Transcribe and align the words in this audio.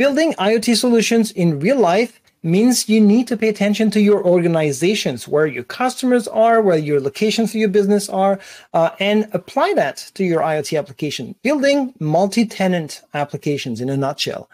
Building 0.00 0.32
IoT 0.38 0.78
solutions 0.78 1.30
in 1.32 1.60
real 1.60 1.78
life 1.78 2.22
means 2.42 2.88
you 2.88 3.02
need 3.02 3.28
to 3.28 3.36
pay 3.36 3.50
attention 3.50 3.90
to 3.90 4.00
your 4.00 4.24
organizations, 4.24 5.28
where 5.28 5.46
your 5.46 5.64
customers 5.64 6.26
are, 6.26 6.62
where 6.62 6.78
your 6.78 7.02
locations 7.02 7.52
for 7.52 7.58
your 7.58 7.68
business 7.68 8.08
are, 8.08 8.40
uh, 8.72 8.92
and 8.98 9.28
apply 9.34 9.74
that 9.74 10.10
to 10.14 10.24
your 10.24 10.40
IoT 10.40 10.78
application. 10.78 11.34
Building 11.42 11.92
multi-tenant 12.00 13.02
applications 13.12 13.82
in 13.82 13.90
a 13.90 13.96
nutshell. 13.98 14.48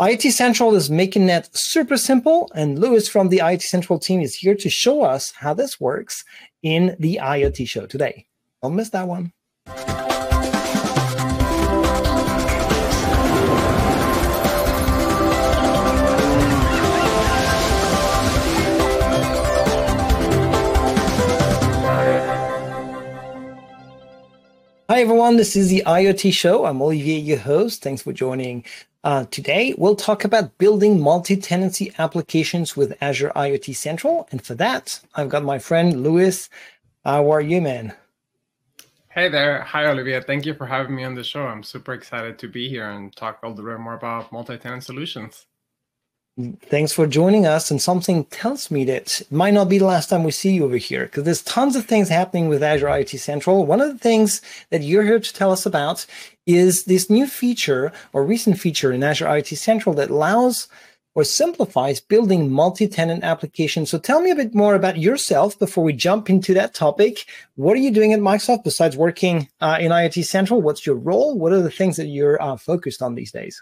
IoT 0.00 0.32
Central 0.32 0.74
is 0.74 0.88
making 0.88 1.26
that 1.26 1.54
super 1.54 1.98
simple, 1.98 2.50
and 2.54 2.78
Luis 2.78 3.08
from 3.08 3.28
the 3.28 3.40
IoT 3.40 3.60
Central 3.60 3.98
team 3.98 4.22
is 4.22 4.36
here 4.36 4.54
to 4.54 4.70
show 4.70 5.02
us 5.02 5.32
how 5.32 5.52
this 5.52 5.78
works 5.78 6.24
in 6.62 6.96
the 6.98 7.20
IoT 7.22 7.68
show 7.68 7.84
today. 7.84 8.24
Don't 8.62 8.74
miss 8.74 8.88
that 8.88 9.06
one. 9.06 9.34
Hi, 24.90 25.02
everyone. 25.02 25.36
This 25.36 25.54
is 25.54 25.68
the 25.68 25.82
IoT 25.84 26.32
Show. 26.32 26.64
I'm 26.64 26.80
Olivier, 26.80 27.18
your 27.18 27.36
host. 27.36 27.82
Thanks 27.82 28.00
for 28.00 28.14
joining. 28.14 28.64
Uh, 29.04 29.26
today, 29.26 29.74
we'll 29.76 29.94
talk 29.94 30.24
about 30.24 30.56
building 30.56 30.98
multi 30.98 31.36
tenancy 31.36 31.92
applications 31.98 32.74
with 32.74 32.96
Azure 33.02 33.30
IoT 33.36 33.76
Central. 33.76 34.26
And 34.30 34.40
for 34.40 34.54
that, 34.54 34.98
I've 35.14 35.28
got 35.28 35.44
my 35.44 35.58
friend 35.58 36.02
Luis. 36.02 36.48
How 37.04 37.30
are 37.30 37.42
you, 37.42 37.60
man? 37.60 37.92
Hey 39.10 39.28
there. 39.28 39.60
Hi, 39.60 39.84
Olivier. 39.84 40.22
Thank 40.22 40.46
you 40.46 40.54
for 40.54 40.64
having 40.64 40.96
me 40.96 41.04
on 41.04 41.14
the 41.14 41.22
show. 41.22 41.42
I'm 41.42 41.62
super 41.62 41.92
excited 41.92 42.38
to 42.38 42.48
be 42.48 42.66
here 42.70 42.88
and 42.88 43.14
talk 43.14 43.40
a 43.42 43.48
little 43.50 43.66
bit 43.66 43.78
more 43.80 43.92
about 43.92 44.32
multi 44.32 44.56
tenant 44.56 44.84
solutions. 44.84 45.47
Thanks 46.66 46.92
for 46.92 47.08
joining 47.08 47.46
us. 47.46 47.68
And 47.68 47.82
something 47.82 48.24
tells 48.26 48.70
me 48.70 48.84
that 48.84 49.22
it 49.22 49.32
might 49.32 49.54
not 49.54 49.68
be 49.68 49.78
the 49.78 49.86
last 49.86 50.08
time 50.08 50.22
we 50.22 50.30
see 50.30 50.52
you 50.52 50.64
over 50.64 50.76
here 50.76 51.06
because 51.06 51.24
there's 51.24 51.42
tons 51.42 51.74
of 51.74 51.84
things 51.84 52.08
happening 52.08 52.48
with 52.48 52.62
Azure 52.62 52.86
IoT 52.86 53.18
Central. 53.18 53.66
One 53.66 53.80
of 53.80 53.88
the 53.88 53.98
things 53.98 54.40
that 54.70 54.82
you're 54.82 55.02
here 55.02 55.18
to 55.18 55.34
tell 55.34 55.50
us 55.50 55.66
about 55.66 56.06
is 56.46 56.84
this 56.84 57.10
new 57.10 57.26
feature 57.26 57.90
or 58.12 58.24
recent 58.24 58.60
feature 58.60 58.92
in 58.92 59.02
Azure 59.02 59.26
IoT 59.26 59.56
Central 59.56 59.96
that 59.96 60.10
allows 60.10 60.68
or 61.16 61.24
simplifies 61.24 62.00
building 62.00 62.52
multi-tenant 62.52 63.24
applications. 63.24 63.90
So 63.90 63.98
tell 63.98 64.20
me 64.20 64.30
a 64.30 64.36
bit 64.36 64.54
more 64.54 64.76
about 64.76 64.96
yourself 64.96 65.58
before 65.58 65.82
we 65.82 65.92
jump 65.92 66.30
into 66.30 66.54
that 66.54 66.72
topic. 66.72 67.24
What 67.56 67.72
are 67.72 67.80
you 67.80 67.90
doing 67.90 68.12
at 68.12 68.20
Microsoft 68.20 68.62
besides 68.62 68.96
working 68.96 69.48
uh, 69.60 69.78
in 69.80 69.90
IoT 69.90 70.24
Central? 70.24 70.62
What's 70.62 70.86
your 70.86 70.94
role? 70.94 71.36
What 71.36 71.52
are 71.52 71.62
the 71.62 71.70
things 71.72 71.96
that 71.96 72.06
you're 72.06 72.40
uh, 72.40 72.56
focused 72.56 73.02
on 73.02 73.16
these 73.16 73.32
days? 73.32 73.60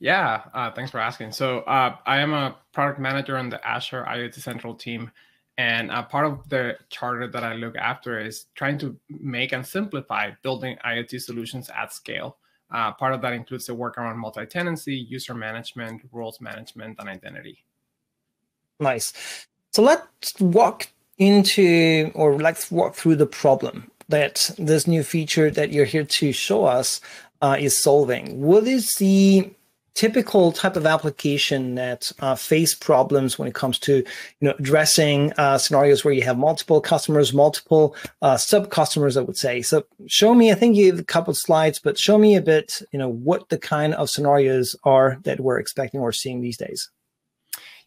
Yeah, 0.00 0.42
uh, 0.54 0.70
thanks 0.70 0.90
for 0.90 1.00
asking. 1.00 1.32
So 1.32 1.60
uh, 1.60 1.96
I 2.06 2.18
am 2.18 2.32
a 2.32 2.56
product 2.72 3.00
manager 3.00 3.36
on 3.36 3.48
the 3.48 3.66
Azure 3.66 4.06
IoT 4.08 4.34
Central 4.34 4.74
team. 4.74 5.10
And 5.56 5.90
uh, 5.90 6.02
part 6.02 6.24
of 6.24 6.48
the 6.48 6.76
charter 6.88 7.26
that 7.26 7.42
I 7.42 7.54
look 7.54 7.74
after 7.76 8.20
is 8.20 8.46
trying 8.54 8.78
to 8.78 8.96
make 9.08 9.52
and 9.52 9.66
simplify 9.66 10.30
building 10.42 10.76
IoT 10.86 11.20
solutions 11.20 11.68
at 11.76 11.92
scale. 11.92 12.36
Uh, 12.70 12.92
part 12.92 13.12
of 13.12 13.22
that 13.22 13.32
includes 13.32 13.66
the 13.66 13.74
work 13.74 13.98
around 13.98 14.18
multi-tenancy, 14.18 14.94
user 14.94 15.34
management, 15.34 16.02
roles 16.12 16.40
management, 16.40 16.96
and 17.00 17.08
identity. 17.08 17.64
Nice. 18.78 19.12
So 19.72 19.82
let's 19.82 20.38
walk 20.38 20.88
into, 21.16 22.12
or 22.14 22.36
let's 22.36 22.70
walk 22.70 22.94
through 22.94 23.16
the 23.16 23.26
problem 23.26 23.90
that 24.08 24.50
this 24.58 24.86
new 24.86 25.02
feature 25.02 25.50
that 25.50 25.72
you're 25.72 25.84
here 25.84 26.04
to 26.04 26.32
show 26.32 26.66
us 26.66 27.00
uh, 27.42 27.56
is 27.58 27.82
solving. 27.82 28.40
What 28.40 28.68
is 28.68 28.94
the 28.98 29.50
typical 29.98 30.52
type 30.52 30.76
of 30.76 30.86
application 30.86 31.74
that 31.74 32.12
uh, 32.20 32.36
face 32.36 32.72
problems 32.72 33.36
when 33.36 33.48
it 33.48 33.54
comes 33.54 33.80
to 33.80 33.96
you 33.96 34.04
know 34.40 34.54
addressing 34.56 35.32
uh, 35.38 35.58
scenarios 35.58 36.04
where 36.04 36.14
you 36.14 36.22
have 36.22 36.38
multiple 36.38 36.80
customers 36.80 37.34
multiple 37.34 37.96
uh, 38.22 38.36
sub 38.36 38.70
customers 38.70 39.16
i 39.16 39.20
would 39.20 39.36
say 39.36 39.60
so 39.60 39.84
show 40.06 40.34
me 40.36 40.52
i 40.52 40.54
think 40.54 40.76
you 40.76 40.86
have 40.86 41.00
a 41.00 41.04
couple 41.04 41.32
of 41.32 41.36
slides 41.36 41.80
but 41.80 41.98
show 41.98 42.16
me 42.16 42.36
a 42.36 42.40
bit 42.40 42.80
you 42.92 42.98
know 42.98 43.08
what 43.08 43.48
the 43.48 43.58
kind 43.58 43.92
of 43.94 44.08
scenarios 44.08 44.76
are 44.84 45.18
that 45.24 45.40
we're 45.40 45.58
expecting 45.58 46.00
or 46.00 46.12
seeing 46.12 46.40
these 46.40 46.56
days 46.56 46.90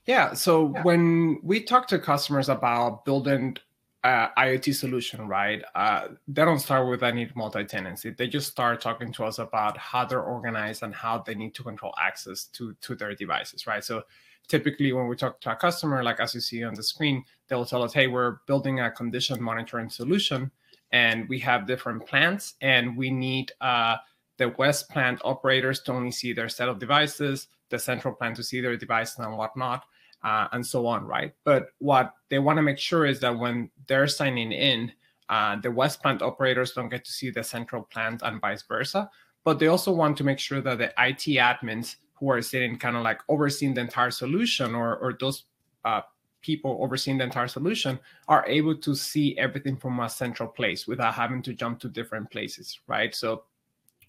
yeah 0.06 0.34
so 0.34 0.74
yeah. 0.76 0.84
when 0.84 1.40
we 1.42 1.64
talk 1.64 1.88
to 1.88 1.98
customers 1.98 2.50
about 2.50 3.06
building 3.06 3.56
uh, 4.04 4.30
IoT 4.38 4.74
solution, 4.74 5.28
right? 5.28 5.64
Uh, 5.76 6.10
they 6.28 6.44
don't 6.44 6.60
start 6.60 6.90
with 6.90 7.02
need 7.14 7.36
multi-tenancy. 7.36 8.12
They 8.12 8.28
just 8.28 8.50
start 8.50 8.82
talking 8.82 9.14
to 9.14 9.26
us 9.26 9.38
about 9.38 9.78
how 9.78 10.06
they're 10.06 10.24
organized 10.24 10.82
and 10.82 10.94
how 10.94 11.20
they 11.20 11.36
need 11.36 11.54
to 11.56 11.64
control 11.64 11.94
access 12.00 12.46
to 12.46 12.76
to 12.82 12.96
their 12.96 13.14
devices, 13.14 13.68
right? 13.68 13.84
So 13.84 14.04
typically 14.48 14.92
when 14.92 15.08
we 15.08 15.16
talk 15.16 15.40
to 15.42 15.52
a 15.52 15.56
customer, 15.56 16.04
like 16.04 16.20
as 16.20 16.34
you 16.34 16.42
see 16.42 16.64
on 16.64 16.74
the 16.74 16.84
screen, 16.84 17.24
they'll 17.48 17.66
tell 17.66 17.84
us, 17.84 17.94
hey, 17.94 18.08
we're 18.08 18.38
building 18.48 18.80
a 18.80 18.90
condition 18.90 19.42
monitoring 19.42 19.90
solution 19.90 20.52
and 20.92 21.30
we 21.30 21.40
have 21.40 21.68
different 21.68 22.06
plants 22.06 22.56
and 22.62 22.98
we 22.98 23.12
need 23.12 23.52
uh, 23.62 23.98
the 24.38 24.50
west 24.58 24.90
plant 24.90 25.22
operators 25.24 25.82
to 25.84 25.94
only 25.94 26.12
see 26.12 26.34
their 26.34 26.50
set 26.50 26.68
of 26.68 26.80
devices, 26.80 27.48
the 27.70 27.78
central 27.78 28.14
plant 28.14 28.36
to 28.36 28.44
see 28.44 28.62
their 28.62 28.76
devices 28.76 29.20
and 29.20 29.38
whatnot 29.38 29.86
uh, 30.24 30.48
and 30.52 30.66
so 30.66 30.86
on, 30.86 31.06
right? 31.06 31.34
But 31.44 31.70
what 31.80 32.14
they 32.30 32.40
want 32.40 32.58
to 32.58 32.64
make 32.64 32.78
sure 32.78 33.06
is 33.06 33.20
that 33.22 33.38
when 33.38 33.70
they're 33.88 34.08
signing 34.08 34.52
in, 34.52 34.92
uh, 35.30 35.56
the 35.56 35.72
West 35.72 36.02
plant 36.02 36.22
operators 36.22 36.74
don't 36.74 36.90
get 36.90 37.06
to 37.06 37.12
see 37.12 37.30
the 37.30 37.44
central 37.44 37.84
plant 37.84 38.22
and 38.24 38.42
vice 38.42 38.64
versa. 38.64 39.10
But 39.44 39.60
they 39.60 39.68
also 39.68 39.92
want 39.92 40.18
to 40.18 40.24
make 40.24 40.40
sure 40.40 40.62
that 40.62 40.78
the 40.78 40.94
IT 40.98 41.40
admins 41.40 41.96
who 42.14 42.30
are 42.30 42.42
sitting 42.42 42.78
kind 42.78 42.96
of 42.96 43.04
like 43.04 43.22
overseeing 43.30 43.74
the 43.74 43.82
entire 43.82 44.12
solution 44.12 44.76
or, 44.76 44.98
or 44.98 45.18
those 45.20 45.46
uh, 45.86 46.02
people 46.42 46.78
overseeing 46.82 47.18
the 47.18 47.24
entire 47.24 47.48
solution 47.48 48.00
are 48.28 48.46
able 48.46 48.76
to 48.76 48.96
see 48.96 49.38
everything 49.38 49.78
from 49.78 50.00
a 50.00 50.10
central 50.10 50.50
place 50.50 50.88
without 50.88 51.14
having 51.14 51.42
to 51.42 51.54
jump 51.54 51.80
to 51.80 51.90
different 51.90 52.30
places, 52.30 52.80
right? 52.88 53.16
So 53.16 53.44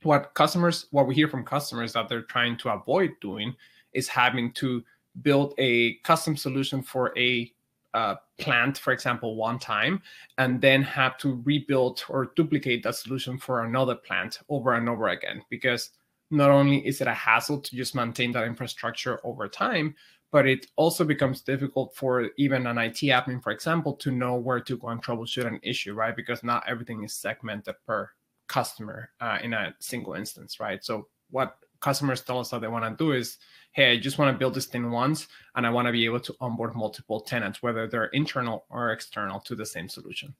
what 0.03 0.35
customers, 0.35 0.87
what 0.91 1.07
we 1.07 1.15
hear 1.15 1.29
from 1.29 1.45
customers 1.45 1.93
that 1.93 2.09
they're 2.09 2.23
trying 2.23 2.57
to 2.59 2.71
avoid 2.71 3.13
doing 3.21 3.55
is 3.93 4.09
having 4.09 4.53
to 4.55 4.83
build 5.21 5.55
a 5.59 5.95
custom 6.05 6.37
solution 6.37 6.83
for 6.83 7.17
a 7.19 7.53
uh, 7.95 8.15
plant, 8.39 8.79
for 8.79 8.93
example, 8.93 9.37
one 9.37 9.59
time, 9.59 10.01
and 10.39 10.61
then 10.61 10.83
have 10.83 11.19
to 11.19 11.43
rebuild 11.45 12.03
or 12.09 12.33
duplicate 12.37 12.83
that 12.83 12.95
solution 12.95 13.37
for 13.37 13.65
another 13.65 13.95
plant 13.95 14.41
over 14.49 14.73
and 14.73 14.89
over 14.89 15.09
again. 15.09 15.43
Because 15.51 15.91
not 16.31 16.51
only 16.51 16.79
is 16.87 17.01
it 17.03 17.07
a 17.07 17.15
hassle 17.15 17.61
to 17.61 17.77
just 17.77 17.95
maintain 17.95 18.33
that 18.33 18.45
infrastructure 18.45 19.21
over 19.25 19.47
time, 19.49 19.95
but 20.31 20.47
it 20.47 20.67
also 20.77 21.05
becomes 21.05 21.43
difficult 21.43 21.95
for 21.95 22.31
even 22.39 22.67
an 22.67 22.79
IT 22.79 23.03
admin, 23.03 23.43
for 23.43 23.53
example, 23.53 23.93
to 23.93 24.11
know 24.11 24.37
where 24.37 24.61
to 24.61 24.79
go 24.79 24.89
and 24.89 25.05
troubleshoot 25.05 25.47
an 25.47 25.61
issue, 25.63 25.93
right? 25.93 26.17
Because 26.17 26.43
not 26.43 26.65
everything 26.67 27.05
is 27.05 27.13
segmented 27.13 27.75
per 27.87 28.09
customer 28.47 29.11
uh, 29.21 29.39
in 29.43 29.53
a 29.53 29.75
single 29.79 30.15
instance, 30.15 30.59
right? 30.59 30.83
So 30.83 31.09
what 31.31 31.59
customers 31.83 32.23
tell 32.23 32.41
us 32.41 32.51
that 32.51 32.61
they 32.63 32.69
want 32.69 32.85
to 32.85 33.05
do 33.05 33.13
is 33.13 33.39
hey, 33.73 33.93
I 33.93 33.99
just 33.99 34.19
want 34.19 34.35
to 34.35 34.39
build 34.39 34.55
this 34.55 34.67
thing 34.67 34.91
once 34.91 35.29
and 35.57 35.67
I 35.67 35.71
want 35.71 35.87
to 35.87 35.93
be 35.93 36.05
able 36.05 36.21
to 36.21 36.37
onboard 36.41 36.75
multiple 36.75 37.21
tenants, 37.21 37.63
whether 37.63 37.87
they're 37.87 38.07
internal 38.07 38.67
or 38.69 38.93
external 38.93 39.41
to 39.41 39.55
the 39.55 39.67
same 39.67 39.89
solution. 39.89 40.35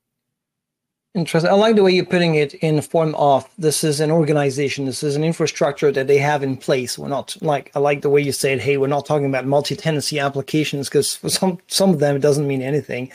Interesting. 1.15 1.51
I 1.51 1.55
like 1.55 1.77
the 1.77 1.83
way 1.83 1.93
you're 1.93 2.07
putting 2.07 2.37
it 2.37 2.55
in 2.55 2.81
form 2.81 3.15
of 3.17 3.47
this 3.59 3.85
is 3.85 4.01
an 4.01 4.11
organization, 4.11 4.87
this 4.87 5.03
is 5.03 5.15
an 5.15 5.25
infrastructure 5.25 5.93
that 5.93 6.07
they 6.07 6.17
have 6.17 6.43
in 6.43 6.57
place. 6.57 6.99
We're 6.99 7.09
not 7.09 7.37
like 7.43 7.71
I 7.75 7.81
like 7.81 8.01
the 8.01 8.09
way 8.09 8.23
you 8.23 8.33
said, 8.33 8.61
hey, 8.61 8.79
we're 8.79 8.87
not 8.87 9.05
talking 9.05 9.27
about 9.27 9.45
multi-tenancy 9.45 10.19
applications 10.19 10.89
because 10.89 11.15
for 11.15 11.29
some 11.29 11.59
some 11.67 11.91
of 11.91 11.99
them 11.99 12.17
it 12.17 12.23
doesn't 12.23 12.49
mean 12.49 12.63
anything 12.63 13.13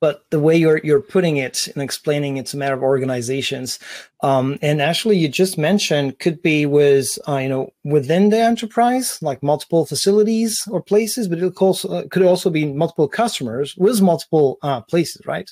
but 0.00 0.24
the 0.30 0.40
way 0.40 0.56
you're 0.56 0.80
you're 0.82 1.00
putting 1.00 1.36
it 1.36 1.68
and 1.68 1.82
explaining 1.82 2.36
it's 2.36 2.54
a 2.54 2.56
matter 2.56 2.74
of 2.74 2.82
organizations 2.82 3.78
um, 4.22 4.58
and 4.62 4.82
actually 4.82 5.16
you 5.16 5.28
just 5.28 5.56
mentioned 5.56 6.18
could 6.18 6.42
be 6.42 6.66
was 6.66 7.18
uh, 7.28 7.36
you 7.36 7.48
know 7.48 7.72
within 7.84 8.30
the 8.30 8.38
enterprise 8.38 9.18
like 9.22 9.42
multiple 9.42 9.86
facilities 9.86 10.66
or 10.70 10.82
places 10.82 11.28
but 11.28 11.38
it 11.38 11.54
could 11.54 11.64
also, 11.64 11.88
uh, 11.92 12.08
could 12.10 12.22
also 12.22 12.50
be 12.50 12.66
multiple 12.66 13.08
customers 13.08 13.76
with 13.76 14.00
multiple 14.00 14.58
uh, 14.62 14.80
places 14.80 15.22
right? 15.26 15.50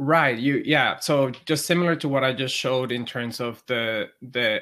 Right 0.00 0.38
you 0.38 0.62
yeah. 0.64 1.00
So 1.00 1.30
just 1.44 1.66
similar 1.66 1.96
to 1.96 2.08
what 2.08 2.22
i 2.22 2.32
just 2.32 2.54
showed 2.54 2.92
in 2.92 3.04
terms 3.04 3.40
of 3.40 3.62
the 3.66 4.08
the 4.22 4.60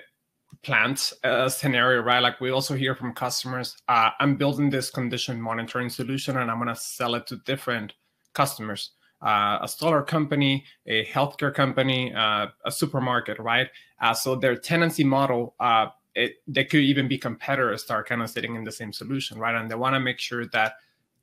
plant 0.63 1.13
uh, 1.23 1.49
scenario, 1.49 2.01
right? 2.01 2.21
Like 2.21 2.41
we 2.41 2.51
also 2.51 2.75
hear 2.75 2.95
from 2.95 3.13
customers, 3.13 3.77
uh, 3.89 4.11
I'm 4.19 4.37
building 4.37 4.71
this 4.71 4.91
condition 4.91 5.41
monitoring 5.41 5.91
solution 5.91 6.39
and 6.39 6.51
I'm 6.51 6.57
going 6.57 6.75
to 6.75 6.81
sell 6.81 7.15
it 7.15 7.27
to 7.29 7.37
different 7.45 7.93
customers 8.35 8.93
uh, 9.27 9.59
a 9.61 9.69
solar 9.69 10.03
company, 10.03 10.65
a 10.87 11.05
healthcare 11.07 11.53
company, 11.53 12.15
uh, 12.15 12.47
a 12.65 12.71
supermarket, 12.71 13.39
right? 13.41 13.69
Uh, 14.01 14.15
so 14.15 14.37
their 14.37 14.55
tenancy 14.55 15.03
model, 15.03 15.55
uh, 15.59 15.87
it, 16.15 16.37
they 16.47 16.65
could 16.65 16.81
even 16.81 17.09
be 17.09 17.19
competitors 17.19 17.85
that 17.87 17.95
are 17.95 18.05
kind 18.05 18.23
of 18.23 18.31
sitting 18.31 18.55
in 18.55 18.63
the 18.63 18.71
same 18.71 18.93
solution, 18.93 19.37
right? 19.37 19.57
And 19.57 19.69
they 19.69 19.75
want 19.75 19.95
to 19.95 20.01
make 20.01 20.21
sure 20.21 20.47
that 20.47 20.75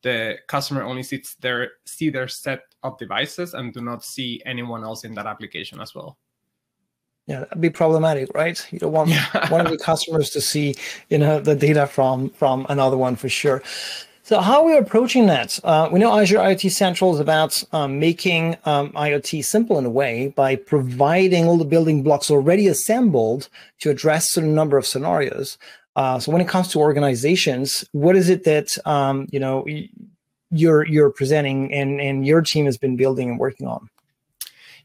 the 0.02 0.38
customer 0.48 0.84
only 0.84 1.02
sees 1.02 1.38
their 1.40 1.72
see 1.86 2.10
their 2.10 2.28
set 2.28 2.64
of 2.84 2.98
devices 2.98 3.54
and 3.54 3.74
do 3.74 3.80
not 3.80 4.04
see 4.04 4.42
anyone 4.46 4.84
else 4.84 5.06
in 5.06 5.14
that 5.16 5.26
application 5.26 5.80
as 5.80 5.96
well. 5.96 6.18
Yeah, 7.26 7.40
that'd 7.40 7.62
be 7.62 7.70
problematic, 7.70 8.34
right? 8.36 8.62
You 8.70 8.80
don't 8.80 8.92
want 8.92 9.10
yeah. 9.12 9.50
one 9.50 9.62
of 9.62 9.72
the 9.72 9.78
customers 9.78 10.30
to 10.32 10.42
see, 10.42 10.76
you 11.10 11.18
know, 11.18 11.40
the 11.40 11.56
data 11.56 11.88
from 11.88 12.32
from 12.32 12.66
another 12.68 12.98
one 12.98 13.16
for 13.16 13.30
sure. 13.30 13.64
So 14.26 14.40
how 14.40 14.62
are 14.62 14.66
we 14.66 14.78
approaching 14.78 15.26
that? 15.26 15.60
Uh, 15.66 15.90
we 15.92 16.00
know 16.00 16.18
Azure 16.18 16.38
IoT 16.38 16.72
Central 16.72 17.14
is 17.14 17.20
about 17.20 17.62
um, 17.74 18.00
making 18.00 18.56
um, 18.64 18.90
IoT 18.94 19.44
simple 19.44 19.78
in 19.78 19.84
a 19.84 19.90
way 19.90 20.30
by 20.30 20.56
providing 20.56 21.46
all 21.46 21.58
the 21.58 21.66
building 21.66 22.04
blocks 22.04 22.32
already 22.32 22.68
assembled 22.68 23.50
to 23.82 23.90
address 23.90 24.38
a 24.38 24.42
number 24.42 24.78
of 24.78 24.88
scenarios. 24.88 25.58
Uh, 25.98 26.20
so 26.20 26.32
when 26.32 26.40
it 26.40 26.48
comes 26.48 26.70
to 26.70 26.80
organizations, 26.80 27.84
what 27.92 28.16
is 28.16 28.30
it 28.30 28.46
that 28.46 28.70
um, 28.88 29.28
you 29.30 29.42
know 29.42 29.66
you're 30.52 30.86
you're 30.86 31.12
presenting 31.12 31.74
and 31.74 32.00
and 32.00 32.26
your 32.26 32.42
team 32.42 32.64
has 32.64 32.78
been 32.78 32.96
building 32.96 33.30
and 33.30 33.40
working 33.40 33.68
on? 33.68 33.90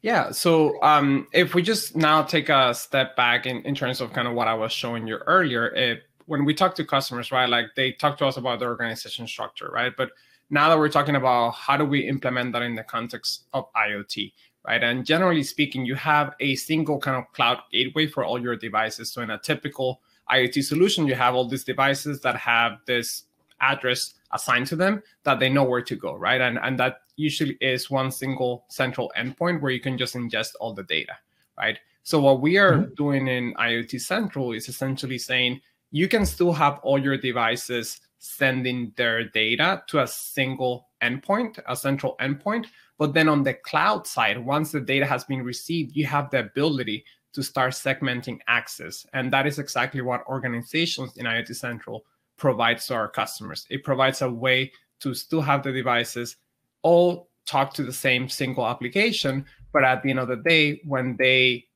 Yeah. 0.02 0.32
So 0.32 0.82
um, 0.82 1.28
if 1.32 1.54
we 1.54 1.62
just 1.62 1.94
now 1.94 2.22
take 2.22 2.48
a 2.48 2.74
step 2.74 3.14
back 3.14 3.46
in, 3.46 3.62
in 3.62 3.76
terms 3.76 4.00
of 4.00 4.12
kind 4.12 4.26
of 4.26 4.34
what 4.34 4.48
I 4.48 4.54
was 4.54 4.72
showing 4.72 5.06
you 5.06 5.18
earlier, 5.26 5.68
it, 5.68 6.07
when 6.28 6.44
we 6.44 6.54
talk 6.54 6.74
to 6.74 6.84
customers, 6.84 7.32
right, 7.32 7.48
like 7.48 7.66
they 7.74 7.92
talk 7.92 8.18
to 8.18 8.26
us 8.26 8.36
about 8.36 8.60
the 8.60 8.66
organization 8.66 9.26
structure, 9.26 9.70
right? 9.72 9.92
But 9.96 10.10
now 10.50 10.68
that 10.68 10.78
we're 10.78 10.90
talking 10.90 11.16
about 11.16 11.52
how 11.52 11.76
do 11.76 11.84
we 11.84 12.00
implement 12.00 12.52
that 12.52 12.62
in 12.62 12.74
the 12.74 12.82
context 12.82 13.44
of 13.54 13.72
IoT, 13.72 14.32
right? 14.66 14.82
And 14.82 15.06
generally 15.06 15.42
speaking, 15.42 15.86
you 15.86 15.94
have 15.94 16.34
a 16.40 16.54
single 16.54 16.98
kind 16.98 17.16
of 17.16 17.32
cloud 17.32 17.60
gateway 17.72 18.06
for 18.06 18.24
all 18.24 18.40
your 18.40 18.56
devices. 18.56 19.10
So 19.10 19.22
in 19.22 19.30
a 19.30 19.38
typical 19.38 20.02
IoT 20.30 20.62
solution, 20.64 21.06
you 21.06 21.14
have 21.14 21.34
all 21.34 21.48
these 21.48 21.64
devices 21.64 22.20
that 22.20 22.36
have 22.36 22.78
this 22.86 23.24
address 23.62 24.14
assigned 24.32 24.66
to 24.66 24.76
them 24.76 25.02
that 25.24 25.40
they 25.40 25.48
know 25.48 25.64
where 25.64 25.82
to 25.82 25.96
go, 25.96 26.14
right? 26.14 26.42
And, 26.42 26.58
and 26.62 26.78
that 26.78 26.98
usually 27.16 27.56
is 27.62 27.90
one 27.90 28.10
single 28.10 28.66
central 28.68 29.10
endpoint 29.18 29.62
where 29.62 29.72
you 29.72 29.80
can 29.80 29.96
just 29.96 30.14
ingest 30.14 30.50
all 30.60 30.74
the 30.74 30.84
data, 30.84 31.14
right? 31.56 31.78
So 32.02 32.20
what 32.20 32.42
we 32.42 32.58
are 32.58 32.72
mm-hmm. 32.72 32.94
doing 32.94 33.28
in 33.28 33.54
IoT 33.54 34.00
Central 34.00 34.52
is 34.52 34.68
essentially 34.68 35.18
saying 35.18 35.60
you 35.90 36.08
can 36.08 36.26
still 36.26 36.52
have 36.52 36.80
all 36.82 36.98
your 36.98 37.16
devices 37.16 38.00
sending 38.18 38.92
their 38.96 39.24
data 39.28 39.82
to 39.88 40.00
a 40.00 40.06
single 40.06 40.88
endpoint, 41.02 41.58
a 41.68 41.76
central 41.76 42.16
endpoint. 42.20 42.66
But 42.98 43.14
then 43.14 43.28
on 43.28 43.42
the 43.42 43.54
cloud 43.54 44.06
side, 44.06 44.44
once 44.44 44.72
the 44.72 44.80
data 44.80 45.06
has 45.06 45.24
been 45.24 45.42
received, 45.42 45.94
you 45.94 46.06
have 46.06 46.30
the 46.30 46.40
ability 46.40 47.04
to 47.32 47.42
start 47.42 47.72
segmenting 47.72 48.40
access. 48.48 49.06
And 49.12 49.32
that 49.32 49.46
is 49.46 49.58
exactly 49.58 50.00
what 50.00 50.26
organizations 50.26 51.16
in 51.16 51.26
IoT 51.26 51.54
Central 51.54 52.04
provides 52.36 52.86
to 52.86 52.94
our 52.94 53.08
customers. 53.08 53.66
It 53.70 53.84
provides 53.84 54.22
a 54.22 54.30
way 54.30 54.72
to 55.00 55.14
still 55.14 55.42
have 55.42 55.62
the 55.62 55.72
devices 55.72 56.36
all 56.82 57.28
talk 57.46 57.72
to 57.74 57.82
the 57.84 57.92
same 57.92 58.28
single 58.28 58.66
application, 58.66 59.44
but 59.72 59.84
at 59.84 60.02
the 60.02 60.10
end 60.10 60.18
of 60.18 60.28
the 60.28 60.36
day, 60.36 60.80
when 60.84 61.16
they 61.18 61.67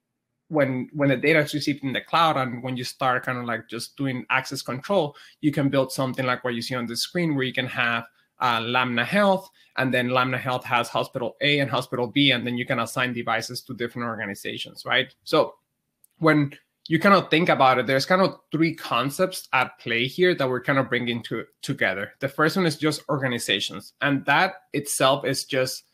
when 0.52 0.90
when 0.92 1.08
the 1.08 1.16
data 1.16 1.38
is 1.40 1.54
received 1.54 1.82
in 1.82 1.94
the 1.94 2.00
cloud 2.00 2.36
and 2.36 2.62
when 2.62 2.76
you 2.76 2.84
start 2.84 3.24
kind 3.24 3.38
of 3.38 3.46
like 3.46 3.68
just 3.68 3.96
doing 3.96 4.26
access 4.28 4.60
control, 4.60 5.16
you 5.40 5.50
can 5.50 5.70
build 5.70 5.90
something 5.90 6.26
like 6.26 6.44
what 6.44 6.54
you 6.54 6.60
see 6.60 6.74
on 6.74 6.86
the 6.86 6.96
screen 6.96 7.34
where 7.34 7.44
you 7.44 7.54
can 7.54 7.66
have 7.66 8.04
uh, 8.38 8.60
Lamna 8.60 9.04
Health, 9.04 9.48
and 9.76 9.94
then 9.94 10.10
Lamna 10.10 10.36
Health 10.36 10.64
has 10.64 10.88
Hospital 10.88 11.36
A 11.40 11.60
and 11.60 11.70
Hospital 11.70 12.06
B, 12.06 12.32
and 12.32 12.46
then 12.46 12.58
you 12.58 12.66
can 12.66 12.80
assign 12.80 13.14
devices 13.14 13.62
to 13.62 13.74
different 13.74 14.06
organizations, 14.06 14.84
right? 14.84 15.14
So 15.24 15.54
when 16.18 16.52
you 16.88 16.98
kind 16.98 17.14
of 17.14 17.30
think 17.30 17.48
about 17.48 17.78
it, 17.78 17.86
there's 17.86 18.04
kind 18.04 18.20
of 18.20 18.36
three 18.50 18.74
concepts 18.74 19.48
at 19.54 19.78
play 19.78 20.06
here 20.06 20.34
that 20.34 20.48
we're 20.48 20.62
kind 20.62 20.78
of 20.78 20.88
bringing 20.88 21.22
to, 21.24 21.44
together. 21.62 22.12
The 22.20 22.28
first 22.28 22.56
one 22.56 22.66
is 22.66 22.76
just 22.76 23.08
organizations, 23.08 23.94
and 24.02 24.24
that 24.26 24.54
itself 24.74 25.24
is 25.24 25.44
just 25.44 25.84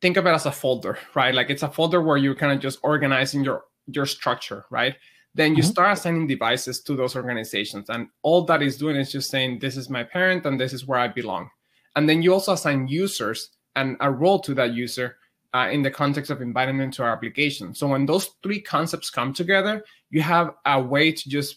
think 0.00 0.16
of 0.16 0.26
it 0.26 0.30
as 0.30 0.46
a 0.46 0.52
folder, 0.52 0.98
right? 1.14 1.34
Like 1.34 1.50
it's 1.50 1.62
a 1.62 1.68
folder 1.68 2.00
where 2.00 2.16
you're 2.16 2.34
kind 2.34 2.52
of 2.52 2.60
just 2.60 2.78
organizing 2.82 3.44
your 3.44 3.64
your 3.86 4.06
structure, 4.06 4.64
right? 4.70 4.96
Then 5.34 5.54
you 5.54 5.62
mm-hmm. 5.62 5.70
start 5.70 5.98
assigning 5.98 6.26
devices 6.26 6.80
to 6.82 6.94
those 6.94 7.16
organizations, 7.16 7.88
and 7.88 8.08
all 8.22 8.42
that 8.44 8.62
is 8.62 8.76
doing 8.76 8.96
is 8.96 9.12
just 9.12 9.30
saying 9.30 9.58
this 9.58 9.76
is 9.76 9.88
my 9.88 10.04
parent 10.04 10.44
and 10.44 10.60
this 10.60 10.72
is 10.72 10.86
where 10.86 10.98
I 10.98 11.08
belong. 11.08 11.50
And 11.96 12.08
then 12.08 12.22
you 12.22 12.32
also 12.32 12.52
assign 12.52 12.88
users 12.88 13.50
and 13.76 13.96
a 14.00 14.10
role 14.10 14.38
to 14.40 14.54
that 14.54 14.72
user 14.72 15.16
uh, 15.54 15.68
in 15.70 15.82
the 15.82 15.90
context 15.90 16.30
of 16.30 16.40
inviting 16.40 16.78
them 16.78 16.90
to 16.92 17.02
our 17.02 17.12
application. 17.12 17.74
So 17.74 17.88
when 17.88 18.06
those 18.06 18.30
three 18.42 18.60
concepts 18.60 19.10
come 19.10 19.32
together, 19.32 19.84
you 20.10 20.22
have 20.22 20.54
a 20.66 20.80
way 20.80 21.12
to 21.12 21.28
just 21.28 21.56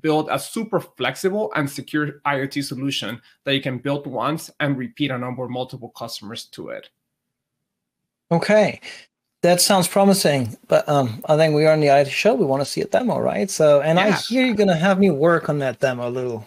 build 0.00 0.28
a 0.30 0.38
super 0.38 0.80
flexible 0.80 1.52
and 1.56 1.68
secure 1.68 2.20
IoT 2.26 2.62
solution 2.64 3.20
that 3.44 3.54
you 3.54 3.62
can 3.62 3.78
build 3.78 4.06
once 4.06 4.50
and 4.60 4.76
repeat 4.76 5.10
number 5.10 5.44
of 5.44 5.50
multiple 5.50 5.90
customers 5.90 6.44
to 6.46 6.68
it. 6.68 6.90
Okay. 8.30 8.80
That 9.42 9.60
sounds 9.60 9.86
promising, 9.86 10.56
but 10.66 10.88
um, 10.88 11.22
I 11.26 11.36
think 11.36 11.54
we 11.54 11.64
are 11.64 11.72
on 11.72 11.78
the 11.78 11.86
IoT 11.86 12.10
show. 12.10 12.34
We 12.34 12.44
want 12.44 12.60
to 12.60 12.66
see 12.66 12.80
a 12.80 12.86
demo, 12.86 13.20
right? 13.20 13.48
So, 13.48 13.80
and 13.80 13.96
yeah. 13.96 14.06
I 14.06 14.10
hear 14.12 14.44
you're 14.44 14.56
going 14.56 14.68
to 14.68 14.74
have 14.74 14.98
me 14.98 15.10
work 15.10 15.48
on 15.48 15.60
that 15.60 15.78
demo 15.78 16.08
a 16.08 16.10
little. 16.10 16.44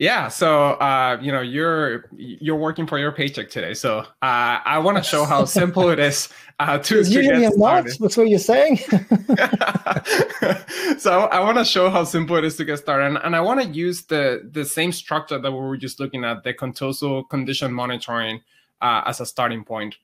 Yeah, 0.00 0.26
so 0.28 0.72
uh, 0.72 1.18
you 1.20 1.30
know 1.30 1.42
you're 1.42 2.06
you're 2.16 2.56
working 2.56 2.86
for 2.86 2.98
your 2.98 3.12
paycheck 3.12 3.50
today, 3.50 3.74
so 3.74 3.98
uh, 3.98 4.04
I 4.22 4.78
want 4.78 4.96
to 4.96 5.02
show 5.02 5.26
how 5.26 5.44
simple 5.60 5.90
it 5.90 5.98
is 5.98 6.30
uh, 6.58 6.78
to, 6.78 7.04
to 7.04 7.22
get 7.22 7.52
started. 7.52 7.98
That's 7.98 8.16
what 8.16 8.30
you're 8.30 8.38
saying. 8.38 8.78
so 10.98 11.24
I 11.24 11.40
want 11.40 11.58
to 11.58 11.66
show 11.66 11.90
how 11.90 12.04
simple 12.04 12.36
it 12.36 12.44
is 12.44 12.56
to 12.56 12.64
get 12.64 12.78
started, 12.78 13.08
and, 13.08 13.18
and 13.18 13.36
I 13.36 13.42
want 13.42 13.60
to 13.60 13.68
use 13.68 14.04
the 14.04 14.48
the 14.50 14.64
same 14.64 14.90
structure 14.90 15.38
that 15.38 15.52
we 15.52 15.58
were 15.58 15.76
just 15.76 16.00
looking 16.00 16.24
at, 16.24 16.44
the 16.44 16.54
Contoso 16.54 17.28
condition 17.28 17.70
monitoring, 17.70 18.40
uh, 18.80 19.02
as 19.04 19.20
a 19.20 19.26
starting 19.26 19.64
point. 19.64 19.96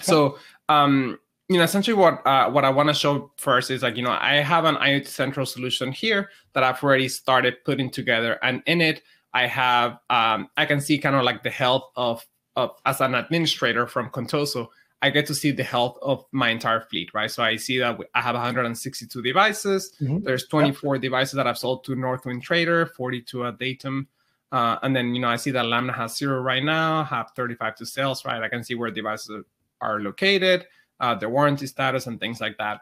So 0.00 0.38
um, 0.68 1.18
you 1.48 1.58
know 1.58 1.64
essentially 1.64 1.94
what 1.94 2.26
uh, 2.26 2.50
what 2.50 2.64
i 2.64 2.70
want 2.70 2.88
to 2.88 2.94
show 2.94 3.30
first 3.36 3.70
is 3.70 3.82
like 3.82 3.96
you 3.96 4.02
know 4.02 4.16
i 4.20 4.36
have 4.36 4.64
an 4.64 4.76
iot 4.76 5.06
central 5.06 5.44
solution 5.44 5.92
here 5.92 6.30
that 6.54 6.62
i've 6.62 6.82
already 6.82 7.08
started 7.08 7.62
putting 7.64 7.90
together 7.90 8.38
and 8.42 8.62
in 8.66 8.80
it 8.80 9.02
I 9.34 9.46
have 9.48 9.98
um, 10.08 10.48
I 10.56 10.64
can 10.64 10.80
see 10.80 10.96
kind 10.96 11.16
of 11.16 11.24
like 11.24 11.42
the 11.42 11.50
health 11.50 11.90
of 11.96 12.24
of 12.56 12.70
as 12.86 13.00
an 13.00 13.14
administrator 13.16 13.86
from 13.86 14.08
Contoso. 14.10 14.68
I 15.02 15.10
get 15.10 15.26
to 15.26 15.34
see 15.34 15.50
the 15.50 15.64
health 15.64 15.98
of 16.00 16.24
my 16.32 16.48
entire 16.48 16.80
fleet, 16.80 17.12
right? 17.12 17.30
So 17.30 17.42
I 17.42 17.56
see 17.56 17.78
that 17.78 17.98
I 18.14 18.22
have 18.22 18.36
162 18.36 19.20
devices. 19.20 19.92
Mm-hmm. 20.00 20.20
There's 20.20 20.46
24 20.46 20.94
yep. 20.94 21.02
devices 21.02 21.34
that 21.34 21.46
I've 21.46 21.58
sold 21.58 21.84
to 21.84 21.94
Northwind 21.94 22.42
Trader, 22.42 22.86
42 22.86 23.44
at 23.44 23.58
Datum. 23.58 24.08
Uh, 24.50 24.78
and 24.82 24.96
then, 24.96 25.14
you 25.14 25.20
know, 25.20 25.28
I 25.28 25.36
see 25.36 25.50
that 25.50 25.66
Lamna 25.66 25.92
has 25.92 26.16
zero 26.16 26.40
right 26.40 26.64
now, 26.64 27.04
have 27.04 27.32
35 27.36 27.74
to 27.76 27.86
sales, 27.86 28.24
right? 28.24 28.40
I 28.40 28.48
can 28.48 28.64
see 28.64 28.76
where 28.76 28.90
devices 28.90 29.44
are 29.82 30.00
located, 30.00 30.64
uh, 31.00 31.14
their 31.14 31.30
warranty 31.30 31.66
status, 31.66 32.06
and 32.06 32.20
things 32.20 32.40
like 32.40 32.56
that. 32.58 32.80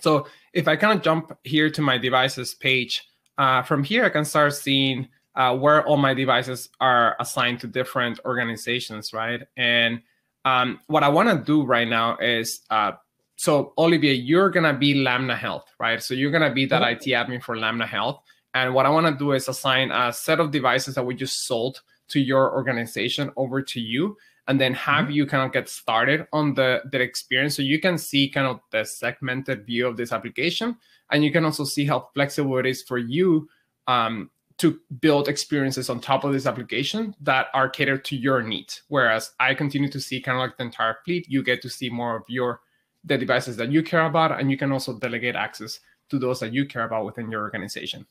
So 0.00 0.26
if 0.52 0.68
I 0.68 0.76
kind 0.76 0.96
of 0.96 1.04
jump 1.04 1.36
here 1.44 1.70
to 1.70 1.82
my 1.82 1.98
devices 1.98 2.54
page, 2.54 3.08
uh, 3.38 3.62
from 3.62 3.82
here 3.82 4.04
I 4.04 4.10
can 4.10 4.24
start 4.24 4.54
seeing 4.54 5.08
uh, 5.34 5.56
where 5.56 5.86
all 5.86 5.96
my 5.96 6.14
devices 6.14 6.68
are 6.80 7.16
assigned 7.20 7.60
to 7.60 7.66
different 7.66 8.20
organizations, 8.24 9.12
right? 9.12 9.42
And 9.56 10.00
um, 10.44 10.80
what 10.86 11.02
I 11.02 11.08
want 11.08 11.28
to 11.28 11.44
do 11.44 11.64
right 11.64 11.88
now 11.88 12.16
is 12.18 12.60
uh, 12.70 12.92
so 13.36 13.74
Olivier, 13.76 14.14
you're 14.14 14.50
gonna 14.50 14.72
be 14.72 14.94
Lamna 14.94 15.36
Health, 15.36 15.70
right? 15.78 16.02
So 16.02 16.14
you're 16.14 16.30
gonna 16.30 16.52
be 16.52 16.64
that 16.66 16.82
IT 16.82 17.02
admin 17.02 17.42
for 17.42 17.56
Lamna 17.56 17.86
Health. 17.86 18.22
And 18.54 18.72
what 18.72 18.86
I 18.86 18.88
want 18.88 19.06
to 19.06 19.12
do 19.12 19.32
is 19.32 19.48
assign 19.48 19.90
a 19.90 20.10
set 20.10 20.40
of 20.40 20.50
devices 20.50 20.94
that 20.94 21.04
we 21.04 21.14
just 21.14 21.46
sold 21.46 21.82
to 22.08 22.20
your 22.20 22.54
organization 22.54 23.30
over 23.36 23.60
to 23.60 23.80
you, 23.80 24.16
and 24.48 24.60
then 24.60 24.74
have 24.74 25.04
mm-hmm. 25.04 25.12
you 25.12 25.26
kind 25.26 25.44
of 25.44 25.52
get 25.52 25.68
started 25.68 26.26
on 26.32 26.54
the 26.54 26.82
the 26.92 27.00
experience, 27.00 27.56
so 27.56 27.62
you 27.62 27.80
can 27.80 27.98
see 27.98 28.28
kind 28.28 28.46
of 28.46 28.60
the 28.70 28.84
segmented 28.84 29.66
view 29.66 29.86
of 29.86 29.96
this 29.96 30.12
application, 30.12 30.76
and 31.10 31.24
you 31.24 31.32
can 31.32 31.44
also 31.44 31.64
see 31.64 31.84
how 31.84 32.08
flexible 32.14 32.58
it 32.58 32.66
is 32.66 32.82
for 32.82 32.98
you 32.98 33.48
um, 33.86 34.30
to 34.58 34.80
build 35.00 35.28
experiences 35.28 35.90
on 35.90 36.00
top 36.00 36.24
of 36.24 36.32
this 36.32 36.46
application 36.46 37.14
that 37.20 37.48
are 37.52 37.68
catered 37.68 38.04
to 38.04 38.16
your 38.16 38.42
needs. 38.42 38.82
Whereas 38.88 39.32
I 39.38 39.54
continue 39.54 39.90
to 39.90 40.00
see 40.00 40.20
kind 40.20 40.36
of 40.36 40.40
like 40.40 40.56
the 40.56 40.64
entire 40.64 40.98
fleet, 41.04 41.26
you 41.28 41.42
get 41.42 41.60
to 41.62 41.68
see 41.68 41.90
more 41.90 42.16
of 42.16 42.22
your 42.28 42.60
the 43.04 43.18
devices 43.18 43.56
that 43.56 43.70
you 43.70 43.82
care 43.82 44.06
about, 44.06 44.38
and 44.38 44.50
you 44.50 44.56
can 44.56 44.72
also 44.72 44.98
delegate 44.98 45.36
access 45.36 45.80
to 46.08 46.18
those 46.18 46.40
that 46.40 46.52
you 46.52 46.66
care 46.66 46.84
about 46.84 47.04
within 47.04 47.30
your 47.30 47.42
organization. 47.42 48.06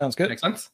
Sounds 0.00 0.14
good. 0.14 0.28
Makes 0.28 0.42
sense. 0.42 0.70